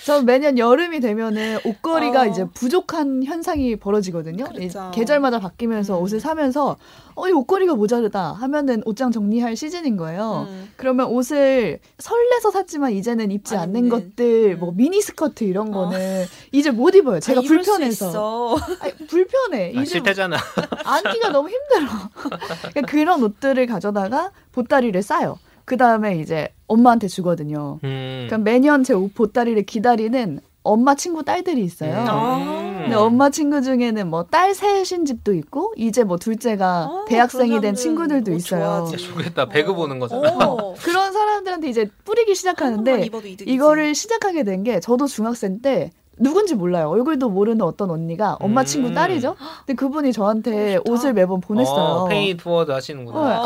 [0.05, 2.25] 저 매년 여름이 되면은 옷걸이가 어.
[2.27, 4.45] 이제 부족한 현상이 벌어지거든요.
[4.53, 4.91] 이 그렇죠.
[4.93, 6.03] 계절마다 바뀌면서 음.
[6.03, 6.77] 옷을 사면서
[7.15, 10.45] 어, 이 옷걸이가 모자르다 하면은 옷장 정리할 시즌인 거예요.
[10.49, 10.71] 음.
[10.77, 13.89] 그러면 옷을 설레서 샀지만 이제는 입지 안 않는.
[13.89, 14.59] 것들, 음.
[14.59, 15.71] 뭐 미니 스커트 이런 어.
[15.71, 17.19] 거는 이제 못 입어요.
[17.19, 18.09] 제가 아, 불편해서.
[18.09, 18.55] 있어.
[18.81, 19.73] 아니, 불편해.
[19.75, 20.37] 아, 이제 싫대잖아.
[20.83, 21.86] 안기가 너무 힘들어.
[22.73, 25.37] 그러니까 그런 옷들을 가져다가 보따리를 싸요.
[25.65, 27.79] 그 다음에 이제 엄마한테 주거든요.
[27.83, 28.25] 음.
[28.27, 31.95] 그러니까 매년 제옷 보따리를 기다리는 엄마 친구 딸들이 있어요.
[31.97, 32.77] 아.
[32.81, 37.75] 근데 엄마 친구 중에는 뭐 딸 셋인 집도 있고 이제 뭐 둘째가 어, 대학생이 된
[37.75, 38.87] 친구들도 옷 있어요.
[38.97, 39.47] 좋겠다.
[39.47, 40.29] 배그 보는 거잖아.
[40.45, 40.73] 어.
[40.83, 43.09] 그런 사람들한테 이제 뿌리기 시작하는데.
[43.45, 46.89] 이거를 시작하게 된 게 저도 중학생 때 누군지 몰라요.
[46.89, 48.65] 얼굴도 모르는 어떤 언니가 엄마 음.
[48.65, 49.35] 친구 딸이죠.
[49.65, 50.91] 근데 그분이 저한테 좋다.
[50.91, 51.75] 옷을 매번 보냈어요.
[51.75, 53.41] 어, 페이 투어드 어, 하시는구나.
[53.41, 53.45] 어,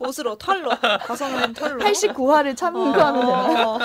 [0.06, 0.70] 옷으로 털로
[1.06, 1.78] 가서는 털로.
[1.84, 3.68] 89화를 참고하면 되나요?
[3.68, 3.78] 어.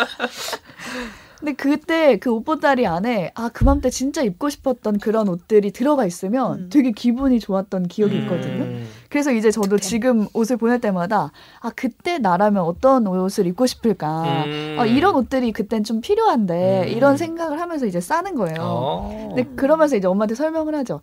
[1.40, 6.70] 근데 그때 그 옷보따리 안에 아 그맘때 진짜 입고 싶었던 그런 옷들이 들어가 있으면 음.
[6.70, 8.22] 되게 기분이 좋았던 기억이 음.
[8.24, 8.86] 있거든요.
[9.10, 9.80] 그래서 이제 저도 득템.
[9.90, 14.78] 지금 옷을 보낼 때마다 아 그때 나라면 어떤 옷을 입고 싶을까 음.
[14.80, 16.88] 아, 이런 옷들이 그땐 좀 필요한데 음.
[16.90, 18.58] 이런 생각을 하면서 이제 싸는 거예요.
[18.60, 19.34] 어.
[19.36, 21.02] 근데 그러면서 이제 엄마한테 설명을 하죠.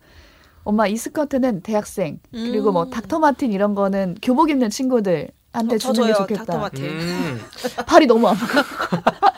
[0.63, 2.89] 엄마 이 스커트는 대학생 그리고 뭐 음.
[2.89, 6.45] 닥터 마틴 이런 거는 교복 입는 친구들한테 저- 저 주는 게 좋겠다.
[6.45, 6.85] 닥터 마틴.
[6.85, 7.41] 음.
[7.87, 8.37] 발이 너무 아파.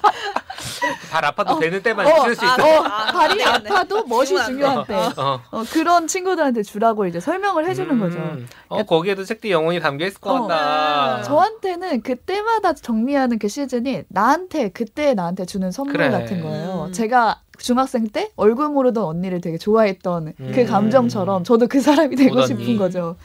[1.12, 1.60] 발 아파도 어.
[1.60, 2.58] 되는 때만 어, 쓸수 아.
[2.58, 2.78] 네.
[2.78, 3.50] 어, 아, 발이 네, 네.
[3.50, 4.94] 아파도 멋이 중요한 돼.
[4.94, 5.22] 때.
[5.22, 5.42] 어.
[5.52, 8.00] 어, 그런 친구들한테 주라고 이제 설명을 해주는 음.
[8.00, 8.20] 거죠.
[8.68, 10.48] 어, 거기에도 책디 영혼이 담겨 있을 것 어.
[10.48, 11.24] 같다.
[11.24, 16.10] 저한테는 그때마다 정리하는 그 시즌이 나한테 그때 나한테 주는 선물 그래.
[16.10, 16.86] 같은 거예요.
[16.88, 16.92] 음.
[16.94, 20.66] 제가 중학생 때 얼굴 모르던 언니를 되게 좋아했던 그 음.
[20.66, 22.46] 감정처럼 저도 그 사람이 되고.
[22.46, 23.16] 싶은 거죠.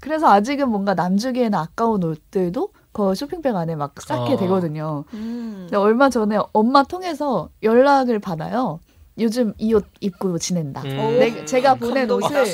[0.00, 2.72] 그래서 아직은 뭔가 남주기에는 아까운 옷들도
[3.08, 4.36] 그 쇼핑백 안에 막 쌓게 어.
[4.36, 5.04] 되거든요.
[5.14, 5.60] 음.
[5.62, 8.80] 근데 얼마 전에 엄마 통해서 연락을 받아요.
[9.18, 10.82] 요즘 이 옷 입고 지낸다.
[10.82, 10.88] 음.
[11.18, 12.10] 내, 제가 보낸.
[12.10, 12.44] 옷을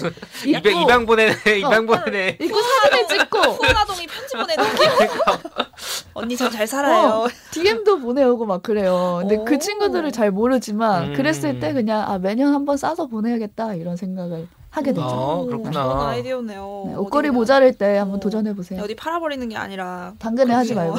[0.46, 2.38] 입고 입양 보내네, 입양 보내네.
[2.40, 4.64] 입고 사진을 찍고 후나동이 편지 보내는.
[6.14, 7.08] 언니 전잘 살아요.
[7.08, 9.18] 어, DM도 보내오고 막 그래요.
[9.20, 9.44] 근데 오.
[9.44, 11.14] 그 친구들을 잘 모르지만 음.
[11.14, 15.00] 그랬을 때 그냥 아 매년 한번 싸서 보내야겠다 이런 생각을 하게 되죠.
[15.06, 15.82] 어, 오, 그렇구나.
[15.82, 16.84] 좋은 아이디어네요.
[16.88, 18.20] 네, 옷걸이 어디나- 모자랄 때 한번 어.
[18.20, 18.82] 도전해 보세요.
[18.82, 20.74] 어디 팔아버리는 게 아니라 당근에 하지.
[20.74, 20.98] 말고.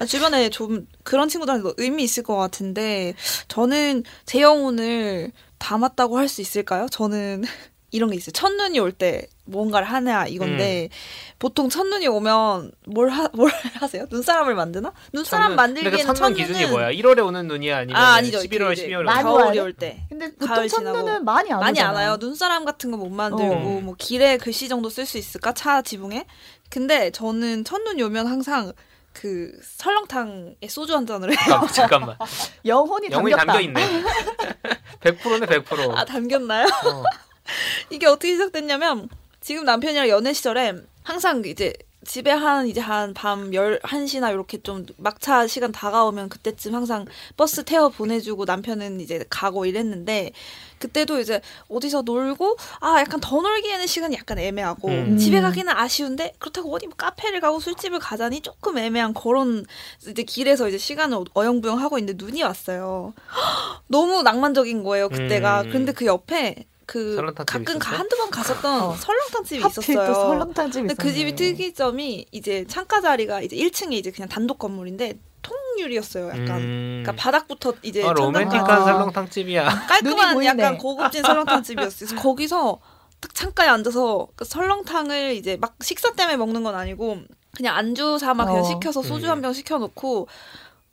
[0.00, 3.14] 아, 주변에 좀 그런 친구들한테 의미 있을 것 같은데
[3.48, 6.86] 저는 제 영혼을 담았다고 할 수 있을까요?
[6.90, 7.44] 저는
[7.94, 8.32] 이런 게 있어요.
[8.32, 10.88] 첫눈이 올 때 뭔가를 하냐 이건데
[11.38, 14.06] 보통 첫눈이 오면 뭘, 하, 뭘 하세요?
[14.10, 14.92] 눈사람을 만드나?
[15.12, 16.90] 눈사람 만들기에는 그러니까 첫눈 첫눈은 기준이 뭐야?
[16.92, 17.78] 1월에 오는 눈이야?
[17.78, 18.38] 아니면 아 아니죠.
[18.38, 19.60] 11월, 이제 12월 많이 오는 와야 겨울이 돼?
[19.60, 20.06] 올 때.
[20.08, 20.84] 근데 가을 보통.
[20.84, 21.88] 첫눈은 많이 안 많이 오잖아.
[21.90, 22.16] 안 와요.
[22.20, 23.80] 눈사람 같은 거 못 만들고 어.
[23.82, 26.24] 뭐 길에 글씨 정도 쓸 수 있을까 차 지붕에.
[26.70, 28.72] 근데 저는 첫눈이 오면 항상
[29.12, 31.36] 그 설렁탕에 소주 한 잔을 해요.
[31.38, 32.16] 잠깐만, 잠깐만.
[32.66, 33.52] 영혼이 영혼이 담겼다.
[33.52, 34.02] 담겨 있네.
[35.00, 35.96] 100%네, 100%.
[35.96, 36.66] 아 담겼나요?
[36.66, 37.02] 어.
[37.90, 39.08] 이게 어떻게 시작됐냐면
[39.40, 41.72] 지금 남편이랑 연애 시절에 항상 이제
[42.06, 47.88] 집에 한 이제 한 밤 11시나 이렇게 좀 막차 시간 다가오면 그때쯤 항상 버스 태워
[47.88, 50.32] 보내주고 남편은 이제 가고 이랬는데
[50.80, 55.16] 그때도 이제 어디서 놀고 아 약간 더 놀기에는 시간이 약간 애매하고 음.
[55.16, 59.64] 집에 가기는 아쉬운데 그렇다고 어디 뭐 카페를 가고 술집을 가자니 조금 애매한 그런
[60.06, 63.14] 이제 길에서 이제 시간을 어영부영 하고 있는데 눈이 왔어요.
[63.88, 65.62] 너무 낭만적인 거예요 그때가.
[65.62, 65.70] 음.
[65.70, 67.16] 근데 그 옆에 그
[67.46, 67.98] 가끔 가?
[67.98, 68.94] 한두 번 갔었던 어.
[68.94, 70.06] 설렁탕 집이 있었어요.
[70.06, 71.18] 또 설렁탕집 근데 그 있었네.
[71.18, 76.28] 집이 특이점이 이제 창가 자리가 이제 1층에 이제 그냥 단독 건물인데 통유리였어요.
[76.28, 77.02] 약간 음.
[77.04, 78.84] 그러니까 바닥부터 이제 아, 로맨틱한 아.
[78.84, 79.64] 설렁탕 집이야.
[80.02, 80.44] 눈이 깔끔한.
[80.44, 82.08] 약간 고급진 설렁탕 집이었어요.
[82.08, 82.80] 그래서 거기서
[83.20, 87.18] 딱 창가에 앉아서 그 설렁탕을 이제 막 식사 때문에 먹는 건 아니고
[87.56, 88.64] 그냥 안주 삼아 그냥 어.
[88.64, 89.30] 시켜서 소주 음.
[89.30, 90.28] 한병 시켜놓고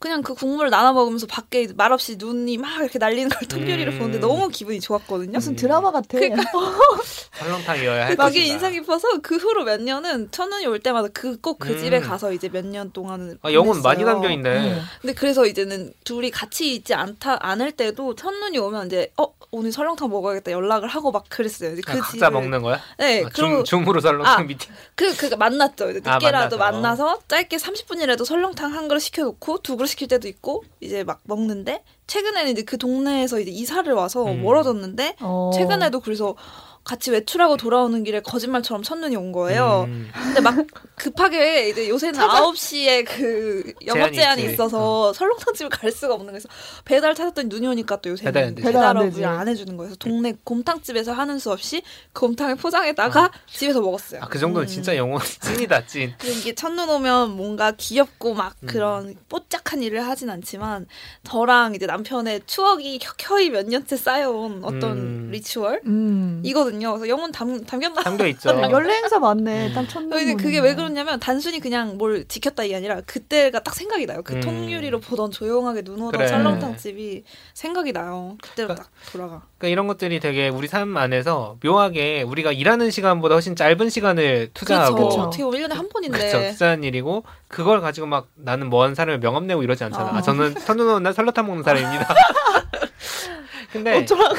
[0.02, 3.98] 그냥 그 국물을 나눠 먹으면서 밖에 말없이 눈이 막 이렇게 날리는 걸 통유리를 음.
[4.00, 5.32] 보는데 너무 기분이 좋았거든요.
[5.34, 6.18] 무슨 드라마 같아.
[7.38, 8.46] 설렁탕이어야 할 그게.
[8.46, 11.78] 인상 깊어서 그 후로 몇 년은 천운이 올 때마다 그 꼭그 음.
[11.80, 14.04] 집에 가서 이제 몇 년 동안은 아, 영혼 많이.
[14.06, 14.72] 담겨 있네.
[14.72, 14.82] 음.
[15.02, 20.10] 근데 그래서 이제는 둘이 같이 있지 않다 않을 때도 첫눈이 오면 이제 어 오늘 설렁탕
[20.10, 21.74] 먹어야겠다 연락을 하고 막 그랬어요.
[21.74, 22.80] 이제 아, 그 각자 집을- 먹는 거야?
[22.98, 24.72] 네, 아, 그리고 줌, 줌으로 설렁탕 아, 미팅.
[24.96, 25.86] 그, 그, 만났죠.
[26.06, 27.04] 아, 늦게라도 만나서.
[27.04, 31.84] 만나서 짧게 30분이라도 설렁탕 한 그릇 시켜놓고 두 그릇 시킬 때도 있고, 이제 막 먹는데,
[32.08, 34.42] 최근에는 이제 그 동네에서 이제 이사를 와서 음.
[34.42, 35.52] 멀어졌는데, 어.
[35.54, 36.36] 최근에도 그래서
[36.84, 39.86] 같이 외출하고 돌아오는 길에 거짓말처럼 첫눈이 온 거예요.
[39.88, 40.10] 음.
[40.14, 40.56] 근데 막
[40.96, 44.54] 급하게 이제 요새는 9시에 그 영업 제한이 제한이.
[44.54, 46.50] 있어서 설렁탕 집을 갈 수가 없는 거에서
[46.84, 48.66] 배달 찾았더니 눈이 오니까 또 요새는 배달 안 되지.
[48.66, 49.26] 배달 안 배달업을.
[49.26, 49.90] 안 해주는 거예요.
[49.90, 54.22] 그래서 동네 곰탕집에서 하는 수 없이 그 곰탕을 포장해다가 집에서 먹었어요.
[54.24, 54.68] 아, 그 정도는 음.
[54.68, 56.14] 진짜 영혼 찐이다, 찐.
[56.26, 58.68] 이게 첫눈 오면 뭔가 귀엽고 막 음.
[58.68, 60.88] 그런 뽀짝한 일을 하진 않지만
[61.24, 65.30] 저랑 이제 남편의 추억이 켜켜이 몇 년째 쌓여온 어떤 음.
[65.32, 66.42] 리추얼 음.
[66.44, 66.92] 이거 든요.
[66.94, 68.02] 그래서 영혼 담, 담겼나?
[68.04, 68.50] 담겨 있죠.
[68.72, 69.74] 연례 행사 맞네.
[69.74, 70.10] 딱 첫눈.
[70.10, 70.78] 근데 그게 왜 거.
[70.84, 74.22] 그러냐면 단순히 그냥 뭘 지켰다 이게 아니라 그때가 딱 생각이 나요.
[74.24, 74.42] 그 음.
[74.42, 76.28] 통유리로 보던 조용하게 눈 오던 그래.
[76.28, 78.38] 설렁탕 집이 생각이 나요.
[78.42, 79.42] 그때로 그러니까- 딱 돌아가.
[79.58, 84.96] 그러니까 이런 것들이 되게 우리 삶 안에서 묘하게 우리가 일하는 시간보다 훨씬 짧은 시간을 투자하고
[84.96, 85.10] 그렇죠.
[85.18, 85.22] 그쵸.
[85.28, 86.18] 어떻게 보면 1년에 한 번인데.
[86.18, 86.52] 그렇죠.
[86.54, 90.06] 투자한 일이고 그걸 가지고 막 나는 먼 사람을 명함 내고 이러지 않잖아.
[90.12, 90.16] 어.
[90.16, 92.08] 아, 저는 오는 날 설렁탕 먹는 사람입니다.
[93.72, 94.36] 근데 어쩌라고.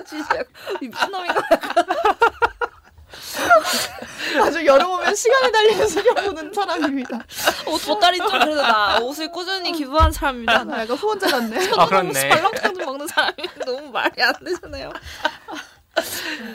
[0.00, 0.42] 진짜
[0.80, 1.42] 이 미친놈인가?
[4.42, 7.24] 아주 여름 오면 시간이 달리는 소리 보는 사람입니다.
[7.66, 10.64] 옷 보따리 좀 그래도 나 옷을 꾸준히 기부한 사람입니다.
[10.64, 11.70] 나 약간 후원자 같네.
[11.76, 12.30] 아 그렇네.
[12.62, 14.92] 좀 먹는 사람이 너무 말이 안 되잖아요.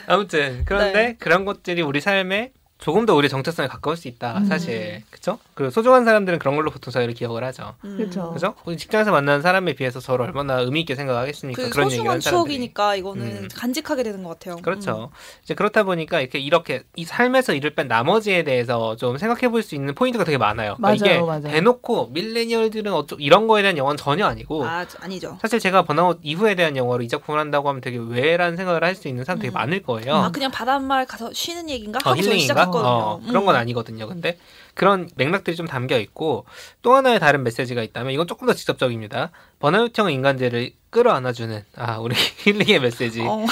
[0.08, 1.16] 아무튼 그런데 네.
[1.20, 4.38] 그런 것들이 우리 삶에 조금 더 우리 정체성에 가까울 수 있다.
[4.38, 4.46] 음.
[4.46, 5.40] 사실 그렇죠?
[5.56, 7.74] 그 소중한 사람들은 그런 걸로 보통 저희를 기억을 하죠.
[7.84, 7.98] 음.
[7.98, 8.32] 그렇죠.
[8.34, 8.54] 그죠?
[8.78, 11.64] 직장에서 만나는 사람에 비해서 저를 얼마나 의미 있게 생각하겠습니까?
[11.64, 12.20] 그 그런 소중한.
[12.20, 13.48] 추억이니까 이거는 음.
[13.54, 14.58] 간직하게 되는 것 같아요.
[14.58, 15.10] 그렇죠.
[15.44, 19.74] 이제 그렇다 보니까 이렇게 이렇게 이 삶에서 일을 뺀 나머지에 대해서 좀 생각해 볼 수
[19.74, 20.76] 있는 포인트가 되게 많아요.
[20.78, 21.42] 그러니까 맞아요, 이게 맞아요.
[21.56, 24.68] 대놓고 밀레니얼들은 어쩌 이런 거에 대한 영화는 전혀 아니고 음.
[24.68, 25.40] 아 아니죠.
[25.42, 29.08] 사실 제가 번아웃 이후에 대한 영화로 이 작품을 한다고 하면 되게 왜라는 생각을 할 수
[29.08, 29.54] 있는 사람 되게 음.
[29.54, 30.16] 많을 거예요.
[30.16, 32.54] 아 그냥 바닷마을 가서 쉬는 얘기인가 어, 하고 저 힐링인가?
[32.68, 32.90] 시작했거든요.
[32.90, 33.60] 어, 그런 건 음.
[33.60, 34.08] 아니거든요.
[34.08, 34.38] 근데
[34.74, 36.46] 그런 맥락들이 좀 담겨 있고
[36.82, 39.32] 또 하나의 다른 메시지가 있다면 이건 조금 더 직접적입니다.
[39.60, 43.22] 번아웃형 인간들을 끌어안아주는 아 우리 힐링의 메시지.
[43.22, 43.46] 어.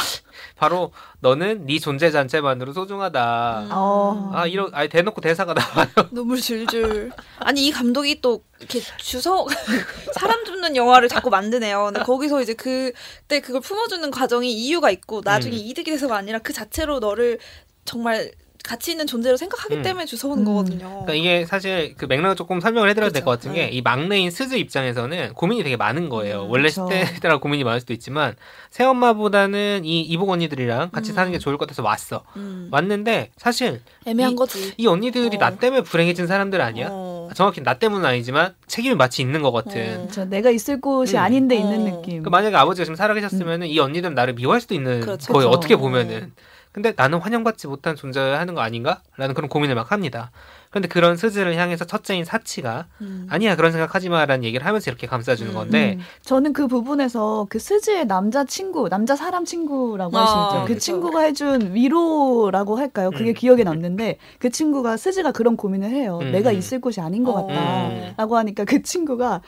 [0.56, 3.60] 바로 너는 네 존재 자체만으로 소중하다.
[3.62, 3.70] 음.
[3.72, 4.32] 어.
[4.34, 5.88] 아 이런 아니 대놓고 대사가 나와요.
[6.12, 7.12] 눈물 줄줄.
[7.40, 9.50] 아니 이 감독이 또 이렇게 주석
[10.14, 11.86] 사람 줍는 영화를 자꾸 만드네요.
[11.86, 15.62] 근데 거기서 이제 그때 그걸 품어주는 과정이 이유가 있고 나중에 음.
[15.62, 17.40] 이득이 돼서가 아니라 그 자체로 너를
[17.84, 18.32] 정말
[18.66, 19.82] 가치 있는 존재로 생각하기 음.
[19.84, 20.46] 때문에 주워오는 음.
[20.46, 20.88] 거거든요.
[20.88, 23.50] 그러니까 이게 사실 그 맥락을 조금 설명을 해드려야 될것 그렇죠.
[23.50, 26.44] 같은 게이 막내인 스즈 입장에서는 고민이 되게 많은 거예요.
[26.46, 26.86] 음, 원래 그쵸.
[26.88, 28.36] 10대 때라 고민이 많을 수도 있지만
[28.72, 31.16] 새엄마보다는 이 이복 언니들이랑 같이 음.
[31.16, 32.24] 사는 게 좋을 것 같아서 왔어.
[32.38, 32.70] 음.
[32.72, 34.74] 왔는데 사실 애매한 이- 거지.
[34.78, 35.40] 이 언니들이 어.
[35.40, 36.88] 나 때문에 불행해진 사람들 아니야?
[36.92, 37.30] 어.
[37.36, 40.06] 정확히 나 때문은 아니지만 책임이 마치 있는 것 같은.
[40.06, 40.08] 어.
[40.12, 41.22] 저 내가 있을 곳이 음.
[41.22, 41.60] 아닌데 어.
[41.60, 42.02] 있는 느낌.
[42.24, 45.34] 그러니까 만약에 아버지가 지금 살아계셨으면은 이 언니들은 나를 미워할 수도 있는 그렇죠.
[45.34, 45.50] 거예요.
[45.50, 45.58] 그쵸.
[45.58, 46.34] 어떻게 보면은.
[46.76, 49.00] 근데 나는 환영받지 못한 존재를 하는 거 아닌가?
[49.16, 50.32] 라는 그런 고민을 막 합니다.
[50.70, 53.28] 그런데 그런 스즈를 향해서 첫째인 사치가 음.
[53.30, 55.56] 아니야 그런 생각하지 마라는 얘기를 하면서 이렇게 감싸주는 음.
[55.56, 60.62] 건데 음, 저는 그 부분에서 그 스즈의 남자 친구, 남자 사람 친구라고 아, 있죠.
[60.64, 60.80] 그 그렇죠.
[60.82, 63.10] 친구가 해준 위로라고 할까요?
[63.12, 63.34] 그게 음.
[63.34, 66.20] 기억에 남는데 그 친구가 스즈가 그런 고민을 해요.
[66.24, 66.34] 음.
[66.34, 67.48] 내가 있을 곳이 아닌 것 어.
[67.48, 67.88] 같다.
[67.88, 68.14] 음.
[68.18, 69.40] 라고 하니까 그 친구가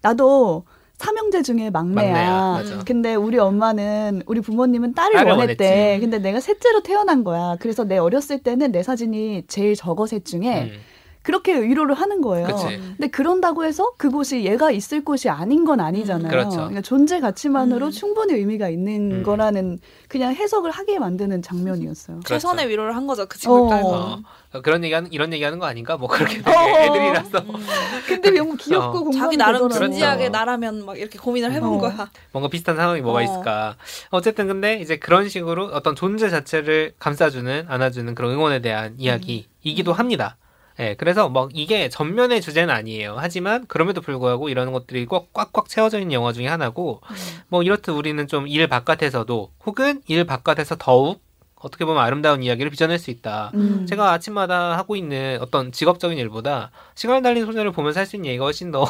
[0.00, 0.64] 나도
[1.00, 2.12] 삼형제 중에 막내야.
[2.12, 2.82] 막내야.
[2.84, 5.64] 근데 우리 엄마는 우리 부모님은 딸을, 딸을 원했대.
[5.64, 6.00] 원했지.
[6.00, 7.56] 근데 내가 셋째로 태어난 거야.
[7.58, 10.72] 그래서 내 어렸을 때는 내 사진이 제일 적어 셋 중에 음.
[11.22, 12.46] 그렇게 위로를 하는 거예요.
[12.46, 12.66] 그치.
[12.76, 12.94] 음.
[12.96, 16.28] 근데 그런다고 해서 그곳이 얘가 있을 곳이 아닌 건 아니잖아요.
[16.28, 16.56] 음, 그렇죠.
[16.56, 17.90] 그러니까 존재 가치만으로 음.
[17.90, 19.22] 충분히 의미가 있는 음.
[19.22, 19.78] 거라는
[20.08, 22.20] 그냥 해석을 하게 만드는 장면이었어요.
[22.24, 22.70] 최선의 그렇죠.
[22.70, 23.64] 위로를 한 거죠 그 친구 어.
[23.66, 24.20] 입장에서.
[24.52, 25.96] 어, 그런 얘기하는 이런 얘기하는 거 아닌가?
[25.96, 26.50] 뭐 그렇게 어.
[26.80, 27.66] 애들이라서 음.
[28.06, 29.02] 근데 너무 귀엽고 어.
[29.04, 29.90] 공감이 자기 나름 되더라고요.
[29.90, 30.28] 진지하게.
[30.30, 31.78] 나라면 막 이렇게 고민을 해본 어.
[31.78, 32.10] 거야.
[32.32, 33.22] 뭔가 비슷한 상황이 뭐가 어.
[33.22, 33.76] 있을까.
[34.08, 39.98] 어쨌든 근데 이제 그런 식으로 어떤 존재 자체를 감싸주는 안아주는 그런 응원에 대한 이야기이기도 음.
[39.98, 40.36] 합니다.
[40.80, 43.16] 예, 그래서 막 이게 전면의 주제는 아니에요.
[43.18, 47.00] 하지만 그럼에도 불구하고 이런 것들이 꽉 꽉꽉 채워져 있는 영화 중에 하나고
[47.48, 51.20] 뭐 이렇듯 우리는 좀 일 바깥에서도 혹은 일 바깥에서 더욱
[51.56, 53.50] 어떻게 보면 아름다운 이야기를 빚어낼 수 있다.
[53.52, 53.84] 음.
[53.86, 58.46] 제가 아침마다 하고 있는 어떤 직업적인 일보다 시간을 달린 소녀를 보면서 할 수 있는 얘기가
[58.46, 58.86] 훨씬 더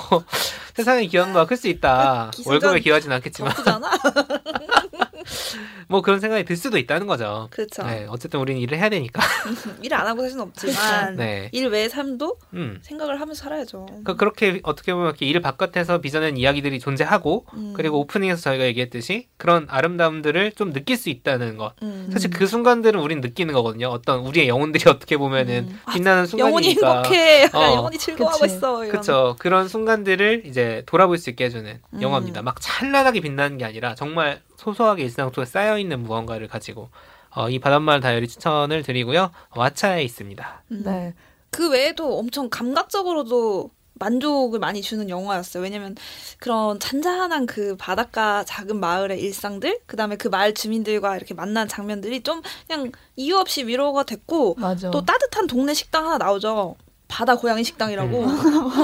[0.74, 2.30] 세상의 기여도가 클 수 있다.
[2.32, 3.52] 기승전- 월급에 기여하진 않겠지만.
[5.88, 7.48] 뭐 그런 생각이 들 수도 있다는 거죠.
[7.50, 7.82] 그렇죠.
[7.84, 9.22] 네, 어쨌든 우리는 일을 해야 되니까.
[9.82, 12.78] 일 안 하고 살 수는 없지만 네, 일 외의 삶도 음.
[12.82, 13.86] 생각을 하면서 살아야죠.
[13.86, 17.72] 그러니까 그렇게 어떻게 보면 이렇게 일 바깥에서 빚어낸 이야기들이 존재하고 음.
[17.76, 21.74] 그리고 오프닝에서 저희가 얘기했듯이 그런 아름다움들을 좀 느낄 수 있다는 것.
[21.82, 22.08] 음.
[22.12, 23.88] 사실 그 순간들은 우린 느끼는 거거든요.
[23.88, 25.80] 어떤 우리의 영혼들이 어떻게 보면은 음.
[25.84, 26.94] 아, 빛나는 영혼이 순간이니까.
[27.02, 27.44] 행복해.
[27.52, 27.74] 어.
[27.76, 28.54] 영혼이 즐거워하고 그치.
[28.56, 28.78] 있어.
[28.90, 29.36] 그쵸.
[29.38, 32.02] 그런 순간들을 이제 돌아볼 수 있게 해주는 음.
[32.02, 32.42] 영화입니다.
[32.42, 36.90] 막 찬란하게 빛나는 게 아니라 정말 소소하게 일상 속에 쌓여있는 무언가를 가지고
[37.30, 39.30] 어, 이 바닷마을 다이어리 추천을 드리고요.
[39.52, 40.62] 왓챠에 있습니다.
[40.72, 40.82] 음.
[40.84, 41.14] 네.
[41.50, 45.62] 그 외에도 엄청 감각적으로도 만족을 많이 주는 영화였어요.
[45.62, 45.94] 왜냐면
[46.38, 52.22] 그런 잔잔한 그 바닷가 작은 마을의 일상들, 그 다음에 그 마을 주민들과 이렇게 만난 장면들이
[52.22, 54.90] 좀 그냥 이유 없이 위로가 됐고, 맞아.
[54.90, 56.76] 또 따뜻한 동네 식당 하나 나오죠.
[57.10, 58.24] 바다 고양이 식당이라고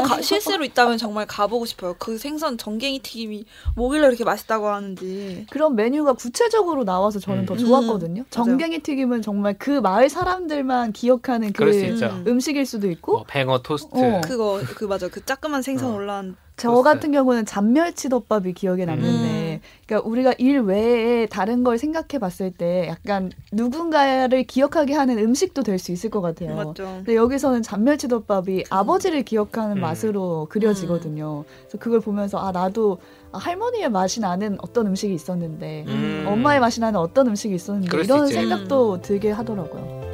[0.03, 1.95] 가- 실제로 있다면 정말 가보고 싶어요.
[1.99, 3.45] 그 생선 전갱이 튀김이
[3.77, 5.47] 뭐길래 이렇게 맛있다고 하는지.
[5.51, 7.47] 그런 메뉴가 구체적으로 나와서 저는 음.
[7.47, 8.25] 더 좋았거든요.
[8.31, 12.07] 정갱이 튀김은 정말 그 마을 사람들만 기억하는 그 그럴 수 있죠.
[12.07, 12.25] 음.
[12.27, 13.89] 음식일 수도 있고 뭐 뱅어 토스트.
[13.93, 14.21] 어.
[14.25, 15.95] 그거 그 맞아 그 짜끄만 생선 어.
[15.95, 16.83] 올라온 저 그랬어요.
[16.85, 23.31] 같은 경우는 잔멸치덮밥이 기억에 남는데, 그러니까 우리가 일 외에 다른 걸 생각해 봤을 때 약간
[23.53, 26.57] 누군가를 기억하게 하는 음식도 될 수 있을 것 같아요.
[26.57, 26.85] 맞죠.
[27.05, 29.81] 근데 여기서는 잔멸치덮밥이 아버지를 기억하는 음.
[29.83, 31.45] 맛으로 그려지거든요.
[31.61, 32.99] 그래서 그걸 보면서 아 나도
[33.33, 36.25] 아, 할머니의 맛이 나는 어떤 음식이 있었는데 음.
[36.27, 38.27] 엄마의 맛이 나는 어떤 음식이 있었는데 이런.
[38.29, 40.06] 생각도 들게 하더라고요.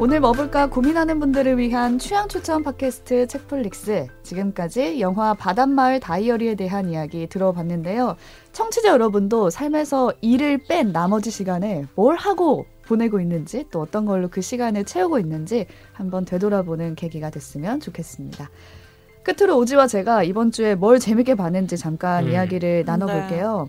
[0.00, 4.06] 오늘 뭐 볼까 고민하는 분들을 위한 취향 추천 팟캐스트 책플릭스.
[4.22, 8.14] 지금까지 영화 바닷마을 다이어리에 대한 이야기 들어봤는데요.
[8.52, 14.40] 청취자 여러분도 삶에서 일을 뺀 나머지 시간을 뭘 하고 보내고 있는지 또 어떤 걸로 그
[14.40, 18.48] 시간을 채우고 있는지 한번 되돌아보는 계기가 됐으면 좋겠습니다.
[19.24, 22.30] 끝으로 오지와 제가 이번 주에 뭘 재밌게 봤는지 잠깐 음.
[22.30, 23.68] 이야기를 나눠볼게요.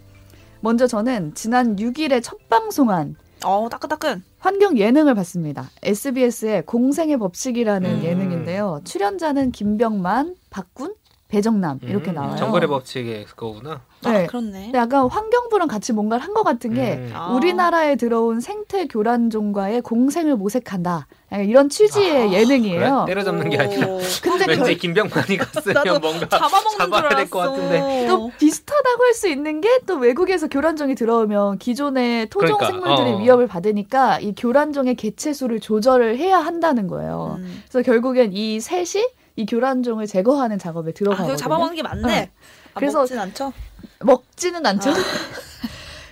[0.62, 3.16] 먼저 저는 지난 6일에 첫 방송한
[3.46, 4.24] 어 따끈따끈.
[4.40, 5.70] 환경 예능을 봤습니다.
[5.84, 8.04] SBS의 공생의 법칙이라는 음.
[8.04, 8.82] 예능인데요.
[8.84, 10.94] 출연자는 김병만, 박군,
[11.34, 12.36] 배정남 이렇게 음, 나와요.
[12.38, 13.82] 정글의 법칙의 그거구나.
[14.04, 14.26] 아 네.
[14.26, 14.64] 그렇네.
[14.66, 17.12] 근데 약간 환경부랑 같이 뭔가를 한 것 같은 게 음.
[17.14, 17.34] 아.
[17.34, 21.08] 우리나라에 들어온 생태 교란종과의 공생을 모색한다.
[21.32, 23.04] 이런 취지의 아, 예능이에요.
[23.06, 23.14] 그래?
[23.14, 23.88] 때려잡는 게 아니라.
[23.88, 24.00] 오.
[24.24, 27.16] 근데 왠지 결- 김병만이 갔으면 나도 뭔가 잡아먹는 줄 잡아야 알았어.
[27.18, 28.08] 될것 같은데.
[28.08, 33.18] 또 비슷하다고 할 수 있는 게 또 외국에서 교란종이 들어오면 기존의 토종 그러니까, 생물들이 어.
[33.20, 37.36] 위협을 받으니까 이 교란종의 개체 수를 조절을 해야 한다는 거예요.
[37.40, 37.64] 음.
[37.70, 39.04] 그래서 결국엔 이 셋이
[39.36, 41.28] 이 교란종을 제거하는 작업에 아, 들어가거든요.
[41.28, 42.02] 그거 잡아먹는 게 맞네.
[42.08, 42.32] 네.
[42.74, 43.54] 아, 그래서- 먹진 않죠.
[44.02, 44.90] 먹지는 않죠.
[44.92, 44.94] 아.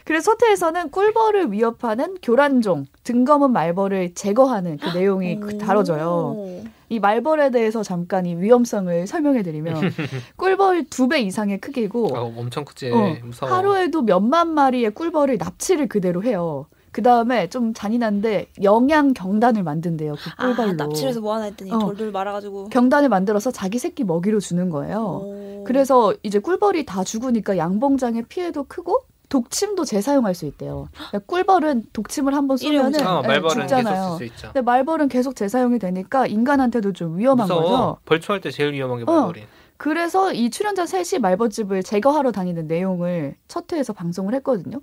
[0.06, 6.08] 그래서 서태에서는 꿀벌을 위협하는 교란종, 등검은 말벌을 제거하는 그 내용이 그- 다뤄져요.
[6.38, 6.64] 오.
[6.88, 9.76] 이 말벌에 대해서 잠깐 이 위험성을 설명해드리면
[10.38, 12.90] 꿀벌 두 배 이상의 크기고 어, 엄청 크지.
[12.92, 13.52] 어, 무서워.
[13.54, 16.68] 하루에도 몇만 마리의 꿀벌을 납치를 그대로 해요.
[16.98, 20.16] 그 다음에 좀 잔인한데 영양 경단을 만든대요.
[20.16, 20.74] 그 아, 꿀벌로.
[20.74, 21.78] 납치해서 뭐 하나 했더니 어.
[21.78, 22.70] 돌돌 말아가지고.
[22.70, 24.98] 경단을 만들어서 자기 새끼 먹이로 주는 거예요.
[25.24, 25.64] 오.
[25.68, 30.88] 그래서 이제 꿀벌이 다 죽으니까 양봉장의 피해도 크고 독침도 재사용할 수 있대요.
[30.96, 33.08] 그러니까 꿀벌은 독침을 한 번 쏘면은 일회용이죠.
[33.08, 34.10] 어, 네, 말벌은 계속 죽잖아요.
[34.18, 34.48] 쓸수 있죠.
[34.48, 37.62] 근데 말벌은 계속 재사용이 되니까 인간한테도 좀 위험한 무서워.
[37.62, 37.98] 거죠.
[38.06, 39.14] 벌초할 때 제일 위험한 게 어.
[39.14, 39.44] 말벌이.
[39.80, 44.80] 그래서 이 출연자 셋이 말벌집을 제거하러 다니는 내용을 첫 회에서 방송을 했거든요.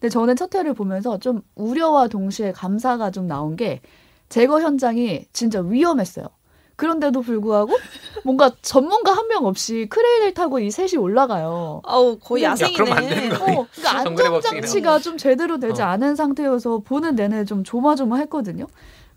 [0.00, 3.80] 근데 저는 첫 회를 보면서 좀 우려와 동시에 감사가 좀 나온 게
[4.28, 6.26] 제거 현장이 진짜 위험했어요.
[6.76, 7.72] 그런데도 불구하고
[8.24, 11.82] 뭔가 전문가 한 명 없이 크레인을 타고 이 셋이 올라가요.
[11.84, 12.74] 아우 거의 야, 야생이네.
[12.76, 13.58] 그러면 안 되는 거 아니야?
[13.58, 15.86] 어, 그러니까 정글의 안전 장치가 좀 제대로 되지 어.
[15.86, 18.66] 않은 상태여서 보는 내내 좀 조마조마했거든요.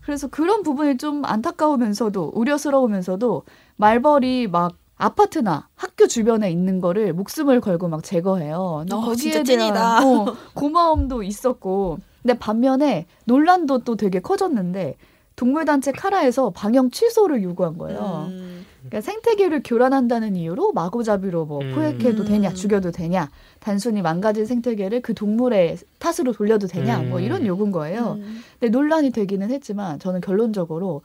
[0.00, 3.44] 그래서 그런 부분이 좀 안타까우면서도 우려스러우면서도
[3.76, 8.84] 말벌이 막 아파트나 학교 주변에 있는 거를 목숨을 걸고 막 제거해요.
[8.88, 10.06] 어, 거기에 진짜 대한 찐이다.
[10.06, 14.96] 어, 고마움도 있었고 근데 반면에 논란도 또 되게 커졌는데
[15.34, 18.26] 동물단체 카라에서 방영 취소를 요구한 거예요.
[18.28, 18.64] 음.
[18.80, 21.74] 그러니까 생태계를 교란한다는 이유로 마구잡이로 뭐 음.
[21.74, 22.28] 포획해도 음.
[22.28, 27.24] 되냐, 죽여도 되냐, 단순히 망가진 생태계를 그 동물의 탓으로 돌려도 되냐, 뭐 음.
[27.24, 28.18] 이런 요구인 거예요.
[28.20, 28.42] 음.
[28.60, 31.02] 근데 논란이 되기는 했지만 저는 결론적으로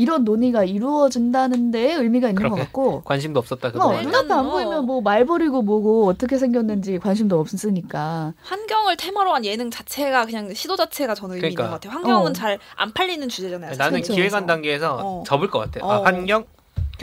[0.00, 3.96] 이런 논의가 이루어진다는 데 의미가 있는 것 그렇게 같고 관심도 없었다 어, 그동안.
[3.98, 9.44] 일단 눈앞에 안 뭐- 보이면 뭐 말버리고 뭐고 어떻게 생겼는지 관심도 없으니까 환경을 테마로 한
[9.44, 11.62] 예능 자체가 그냥 시도 자체가 저는 의미 그러니까.
[11.64, 11.92] 있는 것 같아요.
[11.94, 12.32] 환경은 어.
[12.32, 13.74] 잘안 팔리는 주제잖아요.
[13.76, 14.14] 나는 그렇죠.
[14.14, 15.22] 기획안 단계에서 어.
[15.26, 15.84] 접을 것 같아.
[15.86, 15.92] 어.
[15.92, 16.44] 아, 환경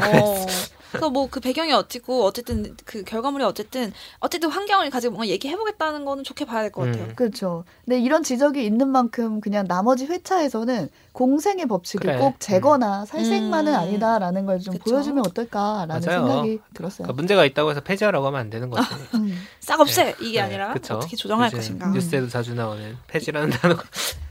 [0.02, 0.46] 어.
[0.92, 6.24] 그래서 뭐 그 배경이 어찌고 어쨌든 그 결과물이 어쨌든 어쨌든 환경을 가지고 뭔가 얘기해보겠다는 거는
[6.24, 7.04] 좋게 봐야 될 것 같아요.
[7.04, 7.14] 음.
[7.16, 7.64] 그렇죠.
[7.86, 12.18] 근데 이런 지적이 있는 만큼 그냥 나머지 회차에서는 공생의 법칙을 그래.
[12.20, 13.78] 꼭 재거나 살생만은 음.
[13.80, 14.76] 아니다라는 걸 좀.
[14.78, 16.26] 보여주면 어떨까라는 맞아요.
[16.28, 16.98] 생각이 들었어요.
[17.06, 18.72] 그러니까 문제가 있다고 해서 폐지하라고 하면 안 되는.
[19.16, 19.38] 음.
[19.60, 20.96] 싹 없애 이게 네, 아니라 그쵸.
[20.96, 21.88] 어떻게 조정할 것인가.
[21.90, 23.84] 뉴스에도 자주 나오는 폐지라는 단어가.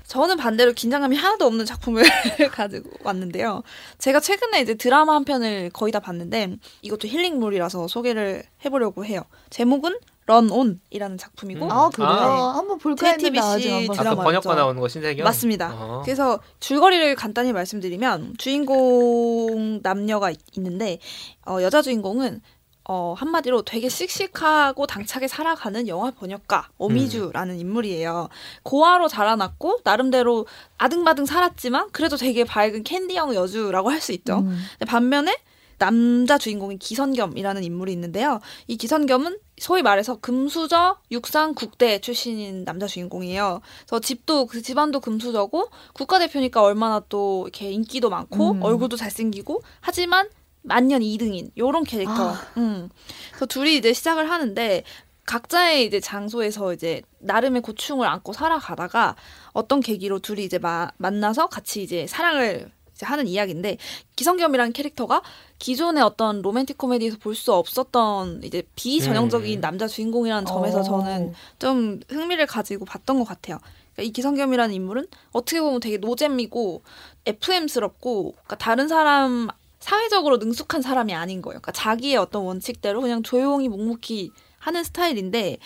[0.07, 2.03] 저는 반대로 긴장감이 하나도 없는 작품을
[2.53, 3.63] 가지고 왔는데요.
[3.99, 9.23] 제가 최근에 이제 드라마 한 편을 거의 다 봤는데 이것도 힐링물이라서 소개를 해보려고 해요.
[9.51, 11.71] 제목은 런온이라는 작품이고 음.
[11.71, 12.09] 아 그래요?
[12.11, 12.57] 아.
[12.57, 14.11] 한번 볼까 했는데 아직 안 봤어요.
[14.11, 14.23] 아까.
[14.25, 15.23] 번역과 나오는 거 신세경?
[15.25, 15.73] 맞습니다.
[15.73, 16.03] 어.
[16.05, 20.99] 그래서 줄거리를 간단히 말씀드리면 주인공 남녀가 있- 있는데
[21.47, 22.41] 어, 여자 주인공은
[22.89, 28.29] 어, 한마디로 되게 씩씩하고 당차게 살아가는 영화 번역가 어미주라는 인물이에요.
[28.63, 30.47] 고아로 자라났고 나름대로
[30.79, 34.39] 아등바등 살았지만 그래도 되게 밝은 캔디형 여주라고 할 수 있죠.
[34.41, 34.59] 음.
[34.87, 35.37] 반면에
[35.79, 38.41] 남자 주인공인 기선겸이라는 인물이 있는데요.
[38.67, 43.61] 이 기선겸은 소위 말해서 금수저 육상 국대 출신인 남자 주인공이에요.
[43.87, 48.63] 그래서 집도 그 집안도 금수저고 국가대표니까 얼마나 또 이렇게 인기도 많고 음.
[48.63, 50.29] 얼굴도 잘생기고 하지만
[50.67, 52.31] 만년 2등인 요런 캐릭터.
[52.35, 52.47] 아.
[52.57, 52.89] 음.
[53.31, 54.83] 그래서 둘이 이제 시작을 하는데
[55.25, 59.17] 각자의 이제 장소에서 이제 나름의 고충을 안고 살아가다가
[59.53, 63.77] 어떤 계기로 둘이 이제 마- 만나서 같이 이제 사랑을 이제 하는 이야기인데
[64.15, 65.23] 기성겸이라는 캐릭터가
[65.59, 69.61] 기존의 어떤 로맨틱 코미디에서 볼 수 없었던 이제 비전형적인 음.
[69.61, 70.83] 남자 주인공이라는 점에서 어.
[70.83, 73.59] 저는 좀 흥미를 가지고 봤던 것 같아요.
[73.95, 76.83] 그러니까 이 기성겸이라는 인물은 어떻게 보면 되게 노잼이고
[77.27, 81.61] FM스럽고 그러니까 다른 사람 사회적으로 능숙한 사람이 아닌 거예요.
[81.61, 85.59] 그러니까 자기의 어떤 원칙대로 그냥 조용히 묵묵히 하는 스타일인데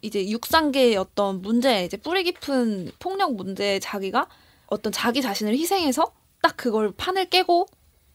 [0.00, 4.26] 이제 육상계의 어떤 문제, 이제 뿌리 깊은 폭력 문제에 자기가
[4.66, 6.12] 어떤 자기 자신을 희생해서
[6.42, 7.66] 딱 그걸 판을 깨고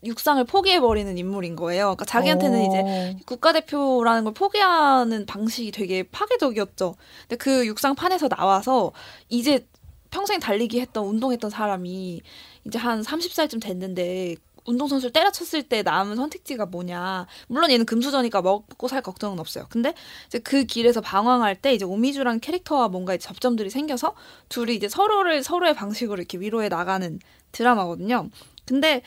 [0.03, 1.85] 육상을 포기해버리는 인물인 거예요.
[1.85, 3.15] 그러니까 자기한테는 이제 어.
[3.25, 6.95] 국가대표라는 걸 포기하는 방식이 되게 파괴적이었죠.
[7.21, 8.91] 근데 그 육상판에서 나와서
[9.29, 9.65] 이제
[10.11, 12.21] 평생 달리기 했던 운동했던 사람이
[12.65, 14.35] 이제 한 30살쯤 됐는데
[14.67, 17.25] 운동선수를 때려쳤을 때 남은 선택지가 뭐냐.
[17.47, 19.65] 물론 얘는 금수저니까 먹고 살 걱정은 없어요.
[19.69, 19.93] 근데
[20.27, 24.13] 이제 그 길에서 방황할 때 이제 오미주랑 캐릭터와 뭔가 이제 접점들이 생겨서
[24.49, 27.19] 둘이 이제 서로를 서로의 방식으로 이렇게 위로해 나가는
[27.51, 28.29] 드라마거든요.
[28.65, 29.01] 근데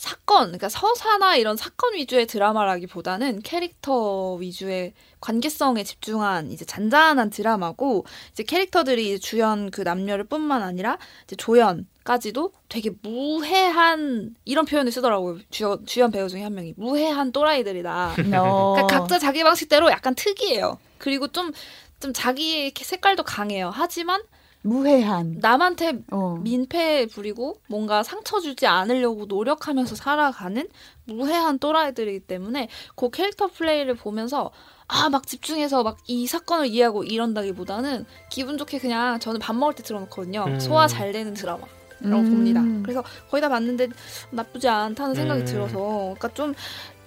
[0.00, 8.42] 사건, 그러니까 서사나 이런 사건 위주의 드라마라기보다는 캐릭터 위주의 관계성에 집중한 이제 잔잔한 드라마고 이제
[8.42, 15.38] 캐릭터들이 이제 주연 그 남녀를 뿐만 아니라 이제 조연 까지도 되게 무해한 이런 표현을 쓰더라고요.
[15.50, 18.14] 주연, 주연 배우 중에 한 명이 무해한 또라이들이다.
[18.42, 18.72] 어.
[18.74, 20.78] 그러니까 각자 자기 방식대로 약간 특이해요.
[20.98, 21.52] 그리고 좀,
[22.00, 23.70] 좀 자기의 색깔도 강해요.
[23.72, 24.22] 하지만
[24.62, 25.36] 무해한.
[25.40, 26.36] 남한테 어.
[26.42, 30.68] 민폐 부리고 뭔가 상처 주지 않으려고 노력하면서 살아가는
[31.04, 34.50] 무해한 또라이들이기 때문에 그 캐릭터 플레이를 보면서
[34.88, 39.84] 아 막 집중해서 막 이 사건을 이해하고 이런다기보다는 기분 좋게 그냥 저는 밥 먹을 때
[39.84, 40.44] 들어놓거든요.
[40.48, 40.58] 음.
[40.58, 41.64] 소화 잘 되는 드라마.
[42.00, 42.30] 라고 음.
[42.30, 42.62] 봅니다.
[42.82, 43.88] 그래서 거의 다 봤는데
[44.30, 45.46] 나쁘지 않다는 생각이 음.
[45.46, 45.78] 들어서
[46.18, 46.54] 그러니까 좀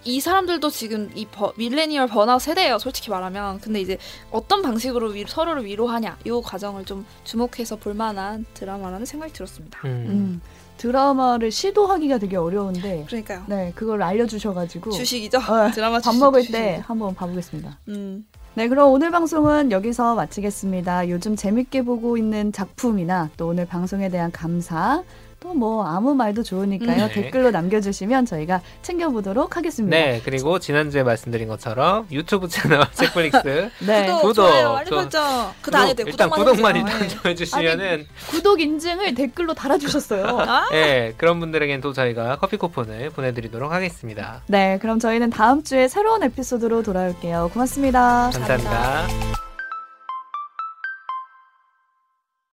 [0.05, 3.59] 이 사람들도 지금 이 버, 밀레니얼 번아웃 세대예요, 솔직히 말하면.
[3.59, 3.97] 근데 이제
[4.31, 9.79] 어떤 방식으로 위, 서로를 위로하냐, 이 과정을 좀 주목해서 볼 만한 드라마라는 생각이 들었습니다.
[9.85, 9.89] 음.
[9.89, 10.41] 음.
[10.77, 13.43] 드라마를 시도하기가 되게 어려운데 그러니까요.
[13.47, 15.37] 네 그걸 알려주셔가지고 주식이죠.
[15.37, 16.51] 어, 드라마 밥 주식, 먹을 주식.
[16.51, 17.79] 때 한번 봐보겠습니다.
[17.89, 18.25] 음.
[18.55, 21.09] 네, 그럼 오늘 방송은 여기서 마치겠습니다.
[21.09, 25.03] 요즘 재밌게 보고 있는 작품이나 또 오늘 방송에 대한 감사,
[25.43, 27.03] 또 뭐 아무 말도 좋으니까요.
[27.03, 27.07] 음.
[27.09, 27.11] 네.
[27.13, 29.95] 댓글로 남겨주시면 저희가 챙겨보도록 하겠습니다.
[29.95, 34.05] 네, 그리고 지난주에 말씀드린 것처럼 유튜브 채널 책플릭스 네.
[34.07, 35.51] 구독, 구독, 좋아요, 알림 저- 설정.
[35.61, 36.07] 그다 안 해도 돼요.
[36.09, 36.93] 일단 구독만 해주세요.
[36.95, 37.07] 일단 예.
[37.07, 40.25] 좀 해주시면은 구독 인증을 댓글로 달아주셨어요.
[40.39, 40.69] 아?
[40.73, 44.41] 예 그런 분들에겐 또 저희가 커피 쿠폰을 보내드리도록 하겠습니다.
[44.47, 47.51] 네, 그럼 저희는 다음 주에 새로운 에피소드로 돌아올게요.
[47.53, 48.31] 고맙습니다.
[48.33, 49.52] 감사합니다.